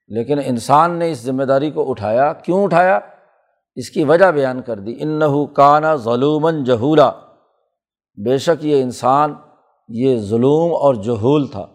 لیکن 0.09 0.39
انسان 0.45 0.91
نے 0.91 1.11
اس 1.11 1.19
ذمہ 1.19 1.43
داری 1.43 1.71
کو 1.71 1.91
اٹھایا۔ 1.91 2.33
کیوں 2.33 2.65
اٹھایا؟ 2.65 2.99
اس 3.75 3.91
کی 3.91 4.05
وجہ 4.05 4.25
بیان 4.25 4.63
کر 4.63 4.79
دی۔ 4.79 4.97
ان 4.99 5.21
کانا 5.55 5.97
ظلومن 5.97 6.65
جہولا 6.65 7.11
بے 8.25 8.39
شک 8.39 8.65
یہ 8.65 8.83
انسان 8.83 9.35
یہ 9.89 10.19
ظلم 10.19 10.73
اور 10.81 10.95
جہول 10.95 11.47
تھا۔ 11.47 11.67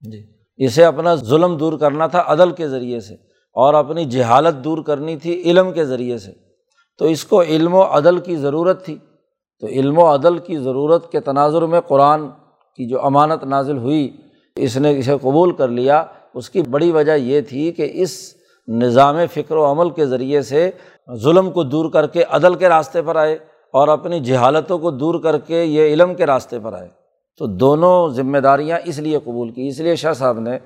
جی۔ 0.00 0.26
اسے 0.56 0.84
اپنا 0.84 1.14
ظلم 1.14 1.56
دور 1.56 1.78
کرنا 1.78 2.06
تھا 2.06 2.22
عدل 2.26 2.50
کے 2.50 2.68
ذریعے 2.68 3.00
سے۔ 3.00 3.14
اور 3.52 3.74
اپنی 3.74 4.04
جہالت 4.04 4.64
دور 4.64 4.78
کرنی 4.78 5.16
تھی 5.16 5.42
علم 5.42 5.72
کے 5.72 5.84
ذریعے 5.84 6.18
سے۔ 6.18 6.32
تو 6.98 7.04
اس 7.04 7.24
کو 7.24 7.42
علم 7.42 7.74
و 7.74 7.82
عدل 7.82 8.18
کی 8.18 8.36
ضرورت 8.36 8.84
تھی۔ 8.84 8.98
تو 9.60 9.66
علم 9.66 9.98
و 9.98 10.14
عدل 10.14 10.38
کی 10.38 10.58
ضرورت 10.58 11.12
کے 11.12 11.20
تناظر 11.20 11.62
میں 11.62 11.80
قرآن 11.80 12.22
کی 12.76 12.88
جو 12.88 13.06
امانت 13.06 13.44
نازل 13.44 13.78
ہوئی، 13.78 14.16
اس 14.56 14.76
نے 14.76 14.98
اسے 14.98 15.16
قبول 15.20 15.52
کر 15.52 15.68
لیا۔ 15.68 16.04
اس 16.34 16.50
کی 16.50 16.62
بڑی 16.62 16.92
وجہ 16.92 17.12
یہ 17.12 17.40
تھی 17.40 17.72
کہ 17.72 17.90
اس 17.94 18.34
نظام 18.68 19.16
فکر 19.34 19.56
و 19.56 19.70
عمل 19.70 19.90
کے 19.90 20.06
ذریعے 20.06 20.42
سے 20.42 20.70
ظلم 21.14 21.50
کو 21.50 21.62
دور 21.62 21.90
کر 21.90 22.06
کے 22.06 22.22
عدل 22.22 22.54
کے 22.54 22.68
راستے 22.68 23.02
پر 23.02 23.16
آئے 23.16 23.34
اور 23.72 23.88
اپنی 23.88 24.20
جہالتوں 24.20 24.78
کو 24.78 24.90
دور 24.90 25.22
کر 25.22 25.38
کے 25.38 25.64
یہ 25.64 25.92
علم 25.92 26.14
کے 26.14 26.26
راستے 26.26 26.58
پر 26.58 26.72
آئے۔ 26.72 26.88
تو 27.38 27.46
دونوں 27.46 28.08
ذمہ 28.08 28.38
داریاں 28.38 28.78
اس 28.84 28.98
لیے 28.98 29.18
قبول 29.24 29.50
کی۔ 29.50 29.68
اس 29.68 29.80
لیے 29.80 29.96
شاہ 29.96 30.12
صاحب 30.12 30.40
نے 30.40 30.58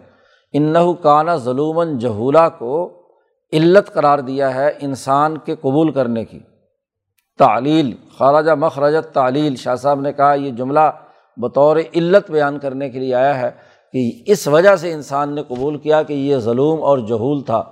انّو 0.52 0.94
بطور 11.36 11.76
علت 11.94 12.30
بیان 12.30 12.58
کرنے 12.58 12.90
کے 12.90 12.98
لیے 12.98 13.14
آیا 13.14 13.40
ہے 13.40 13.50
کہ 13.92 14.22
اس 14.26 14.48
وجہ 14.48 14.76
سے 14.76 14.92
انسان 14.92 15.34
نے 15.34 15.42
قبول 15.48 15.78
کیا 15.78 16.02
کہ 16.02 16.12
یہ 16.12 16.36
ظلم 16.36 16.82
اور 16.82 16.98
جہول 16.98 17.42
تھا۔ 17.42 17.64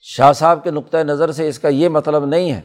شاہ 0.00 0.32
صاحب 0.32 0.64
کے 0.64 0.70
نقطۂ 0.70 0.96
نظر 0.96 1.32
سے 1.32 1.48
اس 1.48 1.58
کا 1.58 1.68
یہ 1.68 1.88
مطلب 1.88 2.24
نہیں 2.24 2.52
ہے 2.52 2.60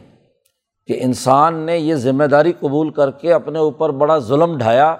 کہ 0.87 0.99
انسان 1.01 1.55
نے 1.55 1.77
یہ 1.77 1.95
ذمہ 1.95 2.23
داری 2.23 2.53
قبول 2.59 2.89
کر 2.89 3.11
کے 3.11 3.33
اپنے 3.33 3.59
اوپر 3.59 3.89
بڑا 3.89 4.17
ظلم 4.17 4.57
ڈھایا 4.57 4.91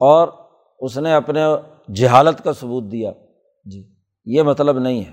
اور 0.00 0.28
اس 0.78 0.98
نے 0.98 1.14
اپنے 1.14 1.40
جہالت 1.94 2.44
کا 2.44 2.52
ثبوت 2.52 2.92
دیا۔ 2.92 3.12
جی 3.64 3.88
یہ 4.24 4.42
مطلب 4.42 4.78
نہیں 4.78 5.00
ہے۔ 5.00 5.12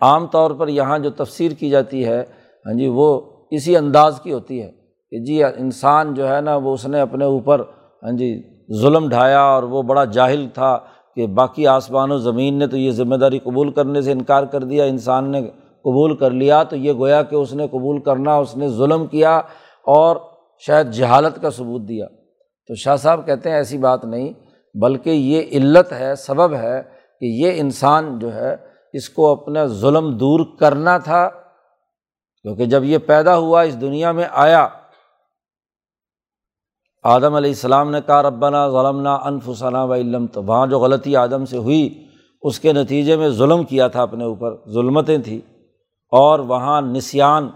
عام 0.00 0.26
طور 0.26 0.50
پر 0.50 0.68
یہاں 0.68 0.98
جو 0.98 1.10
تفسیر 1.10 1.52
کی 1.52 1.70
جاتی 1.70 2.04
ہے 2.04 2.20
ہاں 2.66 2.78
جی 2.78 2.88
وہ 2.88 3.20
اسی 3.50 3.76
انداز 3.76 4.20
کی 4.22 4.32
ہوتی 4.32 4.62
ہے 4.62 4.70
کہ 5.10 5.24
جی 5.24 5.44
انسان 5.44 6.14
جو 6.14 6.28
ہے 6.28 6.40
نا، 6.40 6.56
وہ 6.56 6.74
اس 6.74 6.86
نے 6.86 7.00
اپنے 7.00 7.24
اوپر 7.24 7.62
ہاں 8.02 8.12
جی 8.12 8.42
ظلم 8.80 9.08
ڈھایا 9.08 9.40
اور 9.40 9.62
وہ 9.62 9.82
بڑا 9.82 10.04
جاہل 10.04 10.46
تھا 10.54 10.78
کہ 11.14 11.26
باقی 11.26 11.66
آسمان 11.66 12.10
و 12.10 12.18
زمین 12.18 12.54
نے 12.54 12.66
تو 12.66 12.76
یہ 12.76 12.90
ذمہ 12.90 13.16
داری 13.16 13.38
قبول 13.38 13.72
کرنے 13.72 14.02
سے 14.02 14.12
انکار 14.12 14.44
کر 14.44 14.64
دیا، 14.64 14.84
انسان 14.84 15.30
نے 15.30 15.42
قبول 15.82 16.16
کر 16.16 16.30
لیا، 16.30 16.62
تو 16.62 16.76
یہ 16.76 16.92
گویا 16.92 17.22
کہ 17.22 17.34
اس 17.34 17.54
نے 17.54 17.68
قبول 17.68 18.00
کرنا، 18.00 18.34
اس 18.34 18.56
نے 18.56 18.68
ظلم 18.68 19.06
کیا 19.06 19.36
اور 19.84 20.16
شاید 20.58 20.90
جہالت 20.90 21.42
کا 21.42 21.50
ثبوت 21.50 21.88
دیا۔ 21.88 22.06
تو 22.68 22.74
شاہ 22.74 22.96
صاحب 22.96 23.26
کہتے 23.26 23.50
ہیں 23.50 23.56
ایسی 23.56 23.78
بات 23.78 24.04
نہیں، 24.04 24.32
بلکہ 24.74 25.10
یہ 25.10 25.42
علت 25.52 25.92
ہے، 25.92 26.14
سبب 26.14 26.54
ہے 26.54 26.82
کہ 27.20 27.24
یہ 27.24 27.52
انسان 27.56 28.18
جو 28.18 28.34
ہے، 28.34 28.56
اس 28.92 29.08
کو 29.08 29.32
اپنا 29.32 29.64
ظلم 29.66 30.16
دور 30.16 30.40
کرنا 30.60 30.98
تھا۔ 30.98 31.28
کیونکہ 32.42 32.64
جب 32.64 32.84
یہ 32.84 32.98
پیدا 32.98 33.36
ہوا، 33.36 33.62
اس 33.62 33.80
دنیا 33.80 34.12
میں 34.12 34.24
آیا 34.30 34.68
آدم 37.02 37.34
علیہ 37.34 37.50
السلام 37.50 37.90
نے 37.90 37.98
کہا، 38.06 38.22
ربنا 38.22 38.68
ظلمنا 38.68 39.14
انفسنا 39.14 39.84
و 39.84 39.94
علم 39.94 40.26
تو 40.26 40.42
وہاں 40.42 40.66
جو 40.66 40.78
غلطی 40.78 41.16
آدم 41.16 41.44
سے 41.44 41.56
ہوئی، 41.56 42.04
اس 42.42 42.60
کے 42.60 42.72
نتیجے 42.72 43.16
میں 43.16 43.28
ظلم 43.28 43.64
کیا 43.64 43.88
تھا 43.88 44.02
اپنے 44.02 44.24
اوپر، 44.24 44.56
ظلمتیں 44.68 45.18
تھیں۔ 45.18 45.38
اور 46.12 46.38
وہاں 46.38 46.82
نسیان 46.82 47.48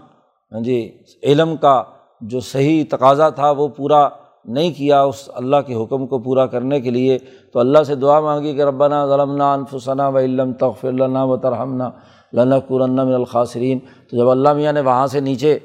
ہاں 0.51 0.61
جی 0.61 0.91
علم 1.23 1.55
کا 1.55 1.83
جو 2.21 2.39
صحیح 2.39 2.83
تقاضا 2.89 3.29
تھا، 3.29 3.51
وہ 3.51 3.67
پورا 3.67 4.09
نہیں 4.45 4.71
کیا 4.71 5.01
اس 5.01 5.29
اللہ 5.33 5.57
کے 5.67 5.75
حکم 5.75 6.07
کو 6.07 6.19
پورا 6.19 6.45
کرنے 6.45 6.81
کے 6.81 6.89
لیے۔ 6.89 7.17
تو 7.53 7.59
اللہ 7.59 7.83
سے 7.83 7.95
دعا 7.95 8.19
مانگی 8.19 8.55
کہ، 8.55 8.61
ربنا 8.61 9.07
ظلمنا 9.07 9.53
انفسنا 9.53 10.07
و 10.07 10.17
علم 10.17 10.53
تغفر 10.53 10.91
لنا 10.91 11.23
و 11.23 11.37
ترحمنا 11.37 11.89
لنا 12.33 12.59
قرن 12.59 12.95
من 12.95 13.13
الخاصرین 13.13 13.79
تو 13.79 14.17
جب 14.17 14.29
اللہ 14.29 14.53
میاں 14.53 14.73
نے 14.73 14.81
وہاں 14.81 15.07
سے 15.07 15.19
نیچے 15.19 15.59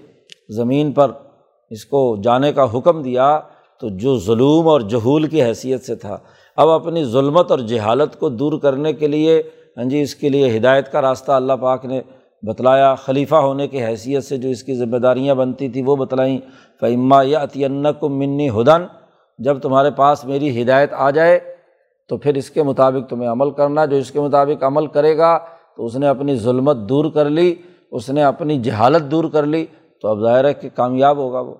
زمین 0.49 0.93
پر 0.93 1.11
اس 1.71 1.85
کو 1.85 2.17
جانے 2.23 2.53
کا 2.53 2.64
حکم 2.75 3.03
دیا 3.03 3.41
تو 3.81 3.88
جو 3.88 4.19
ظلم 4.19 4.69
اور 4.69 4.81
جہول 4.81 5.27
کی 5.27 5.43
حیثیت 5.43 5.85
سے 5.85 5.95
تھا۔ 5.95 6.19
اب 6.57 6.69
اپنی 6.69 7.05
ظلمت 7.05 7.51
اور 7.51 7.59
جہالت 7.59 8.19
کو 8.19 8.29
دور 8.29 8.61
کرنے 8.61 8.93
کے 8.93 9.07
لیے 9.07 9.43
ہاں 9.77 9.85
جی 9.85 10.01
اس 10.01 10.14
کے 10.14 10.29
لیے 10.29 10.57
ہدایت 10.57 10.93
کا 10.93 11.03
راستہ 11.03 11.33
اللہ 11.33 11.53
پاک 11.53 11.85
نے 11.85 12.01
بتلایا۔ 12.43 12.95
خلیفہ 12.95 13.35
ہونے 13.35 13.69
کی 13.69 13.85
حیثیت 13.85 14.25
سے 14.25 14.37
جو 14.37 14.49
اس 14.49 14.62
کی 14.62 14.75
ذمہ 14.75 14.97
داریاں 14.97 15.35
بنتی 15.35 15.69
تھیں، 15.69 15.83
وہ 15.87 15.97
بتلائیں۔ 15.97 16.38
فعما 16.81 17.23
یا 17.23 17.43
عطین 17.43 17.87
کو 18.01 18.09
منی 18.09 18.49
ہدن 18.49 18.83
جب 19.38 19.59
تمہارے 19.59 19.91
پاس 19.91 20.25
میری 20.25 20.62
ہدایت 20.62 20.93
آ 20.93 21.11
جائے، 21.11 21.41
تو 22.09 22.17
پھر 22.17 22.35
اس 22.35 22.51
کے 22.51 22.62
مطابق 22.62 23.11
تمہیں 23.11 23.31
عمل 23.31 23.51
کرنا۔ 23.51 23.85
جو 23.85 23.97
اس 23.97 24.11
کے 24.11 24.21
مطابق 24.21 24.64
عمل 24.64 24.87
کرے 24.87 25.19
گا، 25.19 25.38
تو 25.77 25.85
اس 25.85 25.97
نے 25.97 26.09
اپنی 26.09 26.37
ظلمت 26.37 26.77
دور 26.77 27.05
کر 27.11 27.31
لی، 27.31 27.55
اس 27.93 28.11
نے 28.11 28.23
اپنی 28.23 28.59
جہالت 28.59 29.11
دور 29.11 29.25
کر 29.25 29.47
لی، 29.47 29.67
تو 30.03 30.09
اب 30.09 30.21
ظاہر 30.21 30.45
ہے 30.45 30.55
کہ 30.55 30.69
کامیاب 30.75 31.17
ہوگا 31.17 31.41
وہ۔ 31.41 31.55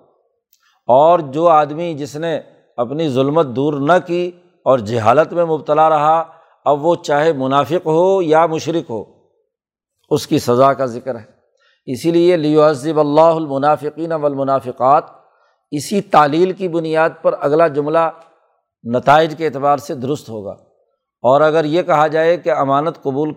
اور 0.88 1.18
جو 1.18 1.48
آدمی 1.48 1.94
جس 1.94 2.16
نے 2.16 2.40
اپنی 2.77 3.09
ظلمت 3.09 3.46
دور 3.46 3.72
نہ 3.72 3.92
کی 4.07 4.31
اور 4.64 4.79
جہالت 4.79 5.33
میں 5.33 5.44
مبتلا 5.44 5.88
رہا، 5.88 6.24
اب 6.64 6.87
وہ 6.87 6.94
چاہے 6.94 7.33
منافق 7.33 7.87
ہو 7.87 8.22
یا 8.22 8.46
مشرق 8.46 8.90
ہو، 8.90 9.05
اس 10.11 10.27
کی 10.27 10.38
سزا 10.38 10.72
کا 10.72 10.87
ذکر 10.87 11.14
ہے۔ 11.14 11.24
اسی 11.87 12.11
لیے 12.11 12.37
لیوزب 12.37 13.01
اللہ 13.01 13.20
المنافقین 13.20 14.12
والمنافقات، 14.12 15.05
اسی 15.70 16.01
تعلیل 16.01 16.53
کی 16.53 16.68
بنیاد 16.68 17.11
پر 17.22 17.35
اگلا 17.40 17.68
جملہ 17.68 18.11
نتائج 18.85 19.35
کے 19.37 19.46
اعتبار 19.46 19.77
سے 19.77 19.94
درست 19.94 20.31
ہوگا۔ 20.31 20.57
اور 21.24 21.40
اگر 21.40 21.64
یہ 21.64 21.83
کہا 21.83 22.07
جائے 22.07 22.37
کہ 22.37 22.52
امانت 22.52 23.02
قبول 23.02 23.33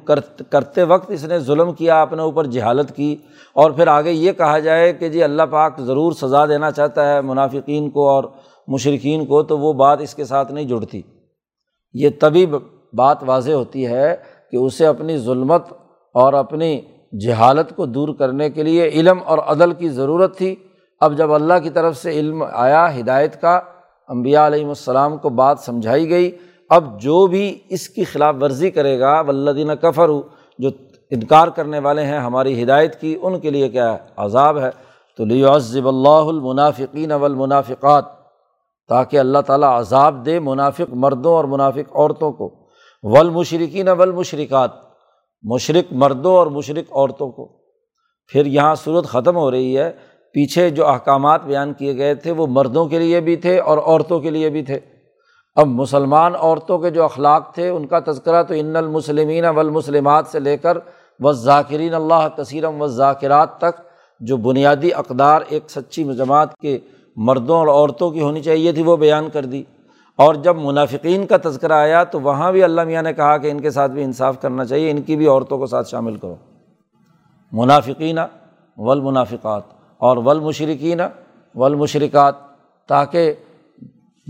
کرتے 0.50 0.84
وقت 0.84 1.12
اس 1.12 1.24
نے 1.24 1.40
ظلم 1.40 1.72
کیا، 1.74 2.02
اپنے 2.02 2.22
اوپر 2.22 2.46
جہالت 2.46 2.96
کی، 2.96 3.16
اور 3.56 3.72
پھر 3.72 3.88
آگے 3.88 4.12
یہ 4.12 4.32
کہا 4.32 4.60
جائے 4.60 4.92
کہ 4.94 5.10
جی 5.10 5.24
اللہ 5.24 5.44
پاک 5.52 5.80
ضرور 5.80 6.12
سزا 6.12 6.46
دینا 6.46 6.72
چاہتا 6.72 7.08
ہے 7.08 7.22
منافقین 7.22 7.90
کو 7.90 8.08
اور 8.10 8.24
مشرقین 8.68 9.26
کو، 9.26 9.42
تو 9.44 9.58
وہ 9.60 9.74
بات 9.74 10.02
اس 10.02 10.14
کے 10.16 10.26
ساتھ 10.26 10.52
نہیں 10.52 10.66
جڑتی۔ 10.66 11.02
یہ 11.96 12.10
تبھی 12.20 12.46
بات 12.94 13.24
واضح 13.24 13.52
ہوتی 13.52 13.86
ہے 13.88 14.16
کہ 14.52 14.58
اسے 14.58 14.86
اپنی 14.86 15.18
ظلمت 15.18 15.72
اور 16.16 16.34
اپنی 16.34 16.80
جہالت 17.26 17.76
کو 17.76 17.86
دور 17.86 18.10
کرنے 18.20 18.50
کے 18.50 18.64
لیے 18.64 18.88
علم 18.90 19.20
اور 19.26 19.38
عدل 19.38 19.74
کی 19.74 19.90
ضرورت 19.90 20.38
تھی۔ 20.38 20.56
اب 21.02 21.18
جب 21.18 21.34
اللہ 21.34 21.60
کی 21.64 21.70
طرف 21.70 21.98
سے 21.98 22.12
علم 22.12 22.44
آیا، 22.44 22.86
ہدایت 23.00 23.42
کا 23.42 23.60
امبیا 24.10 24.46
علیہم 24.48 24.70
السلام 24.70 25.18
کو 25.18 25.30
بات 25.30 25.60
سمجھائی 25.60 26.10
گئی 26.10 26.32
اب 26.72 27.02
جو 27.02 27.28
بھی 27.28 27.60
اس 27.70 27.90
کی 27.90 28.04
خلاف 28.04 28.36
ورزی 28.42 28.72
کرے 28.72 29.00
گا 29.00 29.20
ولدین 29.20 29.70
کفر 29.82 30.10
جو 30.60 30.70
انکار 31.12 31.48
کرنے 31.48 31.80
والے 31.80 32.06
ہیں 32.06 32.20
ہماری 32.20 32.64
ہدایت 32.64 33.02
کی، 33.02 33.18
ان 33.22 33.40
کے 33.40 33.50
لیے 33.50 33.70
کیا 33.70 33.94
ہے 33.94 33.98
عذاب 34.18 34.60
ہے؟ 34.60 34.70
تو 35.18 35.26
لیعذب 35.26 35.88
اللہ 35.88 36.10
المنافقین 36.10 37.12
والمنافقات، 37.12 38.06
تاکہ 38.88 39.20
اللہ 39.20 39.38
تعالیٰ 39.40 39.80
عذاب 39.80 40.26
دے 40.26 40.40
منافق 40.40 40.94
مردوں 40.94 41.34
اور 41.34 41.44
منافق 41.44 41.96
عورتوں 41.96 42.32
کو۔ 42.32 42.54
ولمشرقین 43.04 43.88
والمشرکات 43.88 44.72
مشرق 45.44 45.94
مردوں 45.94 46.36
اور 46.36 46.48
مشرق 46.48 46.94
عورتوں 46.94 47.32
کو۔ 47.32 47.48
پھر 48.28 48.46
یہاں 48.46 48.76
صورت 48.76 49.06
ختم 49.06 49.36
ہو 49.36 49.52
رہی 49.52 49.78
ہے۔ 49.78 49.92
پیچھے 50.34 50.70
جو 50.70 50.88
احکامات 50.88 51.46
بیان 51.46 51.74
کیے 51.74 51.98
گئے 51.98 52.16
تھے، 52.16 52.32
وہ 52.32 52.48
مردوں 52.48 52.86
کے 52.86 53.00
لیے 53.00 53.20
بھی 53.20 53.36
تھے 53.36 53.60
اور 53.60 53.78
عورتوں 53.78 54.20
کے 54.20 54.30
لیے 54.30 54.50
بھی 54.50 54.64
تھے۔ 54.64 54.80
اب 55.56 55.68
مسلمان 55.68 56.34
عورتوں 56.36 56.80
کے 56.80 56.90
جو 56.90 57.04
اخلاق 57.04 57.54
تھے، 57.54 57.70
ان 57.70 57.88
کا 57.88 58.00
تذکرہ 58.00 58.44
تو 58.44 58.54
ان 58.54 58.76
المسلمین 58.76 59.46
والمسلمات 59.46 60.28
سے 60.28 60.40
لے 60.40 60.58
کر 60.58 60.78
و 61.20 61.32
ذاکرین 61.32 61.94
اللہ 61.94 62.28
کثیرم 62.38 62.82
و 62.82 62.88
ذاکرات 62.88 63.58
تک، 63.58 63.82
جو 64.20 64.38
بنیادی 64.38 64.94
اقدار 64.94 65.42
ایک 65.50 65.64
سچی 65.70 66.04
جماعت 66.04 66.56
کے 66.58 66.80
مردوں 67.16 67.58
اور 67.58 67.68
عورتوں 67.68 68.12
کی 68.12 68.22
ہونی 68.22 68.42
چاہیے 68.42 68.72
تھی، 68.72 68.84
وہ 68.84 68.98
بیان 68.98 69.30
کر 69.30 69.46
دی۔ 69.46 69.64
اور 70.16 70.36
جب 70.36 70.56
منافقین 70.56 71.26
کا 71.26 71.38
تذکرہ 71.44 71.74
آیا 71.74 72.04
تو 72.04 72.20
وہاں 72.20 72.52
بھی 72.52 72.64
اللہ 72.64 72.84
میاں 72.84 73.02
نے 73.02 73.14
کہا 73.14 73.38
کہ 73.38 73.52
ان 73.52 73.62
کے 73.62 73.72
ساتھ 73.72 73.92
بھی 73.92 74.04
انصاف 74.04 74.42
کرنا 74.42 74.66
چاہیے، 74.66 74.92
ان 74.92 75.02
کی 75.02 75.16
بھی 75.16 75.28
عورتوں 75.28 75.58
کو 75.58 75.66
ساتھ 75.66 75.90
شامل 75.90 76.16
کرو۔ 76.16 76.36
منافقین 77.52 78.20
ولمنافقات 78.78 79.62
اور 79.98 80.18
ولمشرقین 80.18 81.02
ولمشرکات 81.56 82.36
تاکہ 82.88 83.34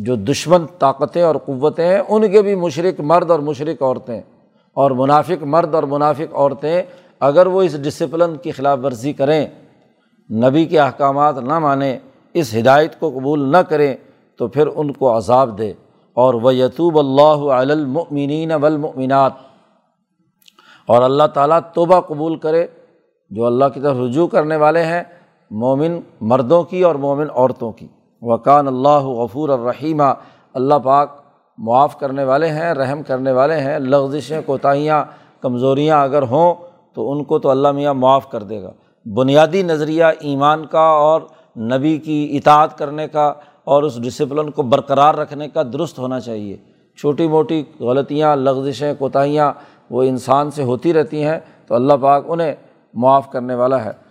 جو 0.05 0.15
دشمن 0.15 0.65
طاقتیں 0.79 1.23
اور 1.23 1.35
قوتیں 1.45 1.87
ہیں، 1.87 2.01
ان 2.09 2.31
کے 2.31 2.41
بھی 2.41 2.55
مشرق 2.55 2.99
مرد 2.99 3.31
اور 3.31 3.39
مشرق 3.39 3.83
عورتیں 3.83 4.21
اور 4.73 4.91
منافق 4.91 5.43
مرد 5.43 5.75
اور 5.75 5.83
منافق 5.83 6.35
عورتیں 6.35 6.81
اگر 7.19 7.47
وہ 7.47 7.61
اس 7.61 7.83
ڈسپلن 7.83 8.35
کی 8.37 8.51
خلاف 8.51 8.79
ورزی 8.83 9.13
کریں، 9.13 9.47
نبی 10.31 10.65
کے 10.65 10.79
احکامات 10.79 11.37
نہ 11.37 11.59
مانیں، 11.59 11.97
اس 12.33 12.55
ہدایت 12.55 12.99
کو 12.99 13.09
قبول 13.09 13.51
نہ 13.51 13.57
کریں، 13.57 13.95
تو 14.37 14.47
پھر 14.47 14.67
ان 14.75 14.91
کو 14.91 15.17
عذاب 15.17 15.57
دے۔ 15.57 15.73
اور 16.13 16.33
وہ 16.33 16.55
یتوب 16.55 16.99
اللہ 16.99 17.53
علمین 17.53 18.51
والمؤمنات۔ 18.51 19.33
اور 20.87 21.01
اللہ 21.01 21.23
تعالیٰ 21.33 21.59
توبہ 21.73 22.01
قبول 22.01 22.35
کرے، 22.35 22.67
جو 23.29 23.45
اللہ 23.45 23.65
کی 23.73 23.79
طرف 23.79 23.97
رجوع 23.97 24.27
کرنے 24.27 24.55
والے 24.55 24.83
ہیں، 24.83 25.03
مومن 25.51 25.99
مردوں 26.21 26.63
کی 26.63 26.83
اور 26.83 26.95
مومن 26.95 27.27
عورتوں 27.35 27.71
کی۔ 27.71 27.87
وقان 28.21 28.67
اللہ 28.67 29.03
غفور 29.03 29.49
الرحیمہ 29.49 30.13
اللہ 30.53 30.75
پاک 30.83 31.21
معاف 31.57 31.99
کرنے 31.99 32.23
والے 32.23 32.47
ہیں، 32.47 32.73
رحم 32.73 33.03
کرنے 33.03 33.31
والے 33.31 33.55
ہیں، 33.55 33.79
لغزشیں، 33.79 34.41
کوتاہیاں، 34.45 35.05
کمزوریاں 35.41 36.01
اگر 36.01 36.21
ہوں 36.21 36.55
تو 36.93 37.11
ان 37.11 37.23
کو 37.23 37.39
تو 37.39 37.49
اللہ 37.49 37.71
میاں 37.71 37.93
معاف 37.93 38.29
کر 38.29 38.43
دے 38.43 38.61
گا۔ 38.61 38.71
بنیادی 39.05 39.63
نظریہ 39.63 40.05
ایمان 40.19 40.65
کا 40.65 40.81
اور 40.81 41.21
نبی 41.57 41.97
کی 41.97 42.29
اطاعت 42.31 42.77
کرنے 42.77 43.07
کا 43.07 43.33
اور 43.63 43.83
اس 43.83 44.01
ڈسپلن 44.03 44.49
کو 44.49 44.63
برقرار 44.63 45.15
رکھنے 45.15 45.47
کا 45.49 45.63
درست 45.63 45.99
ہونا 45.99 46.19
چاہیے۔ 46.19 46.57
چھوٹی 46.97 47.27
موٹی 47.27 47.63
غلطیاں، 47.79 48.35
لغزشیں، 48.35 48.93
کوتاہیاں 48.93 49.53
وہ 49.89 50.03
انسان 50.03 50.51
سے 50.51 50.63
ہوتی 50.63 50.93
رہتی 50.93 51.23
ہیں 51.23 51.39
تو 51.67 51.75
اللہ 51.75 51.93
پاک 52.01 52.25
انہیں 52.27 52.55
معاف 52.93 53.31
کرنے 53.31 53.55
والا 53.55 53.85
ہے۔ 53.85 54.10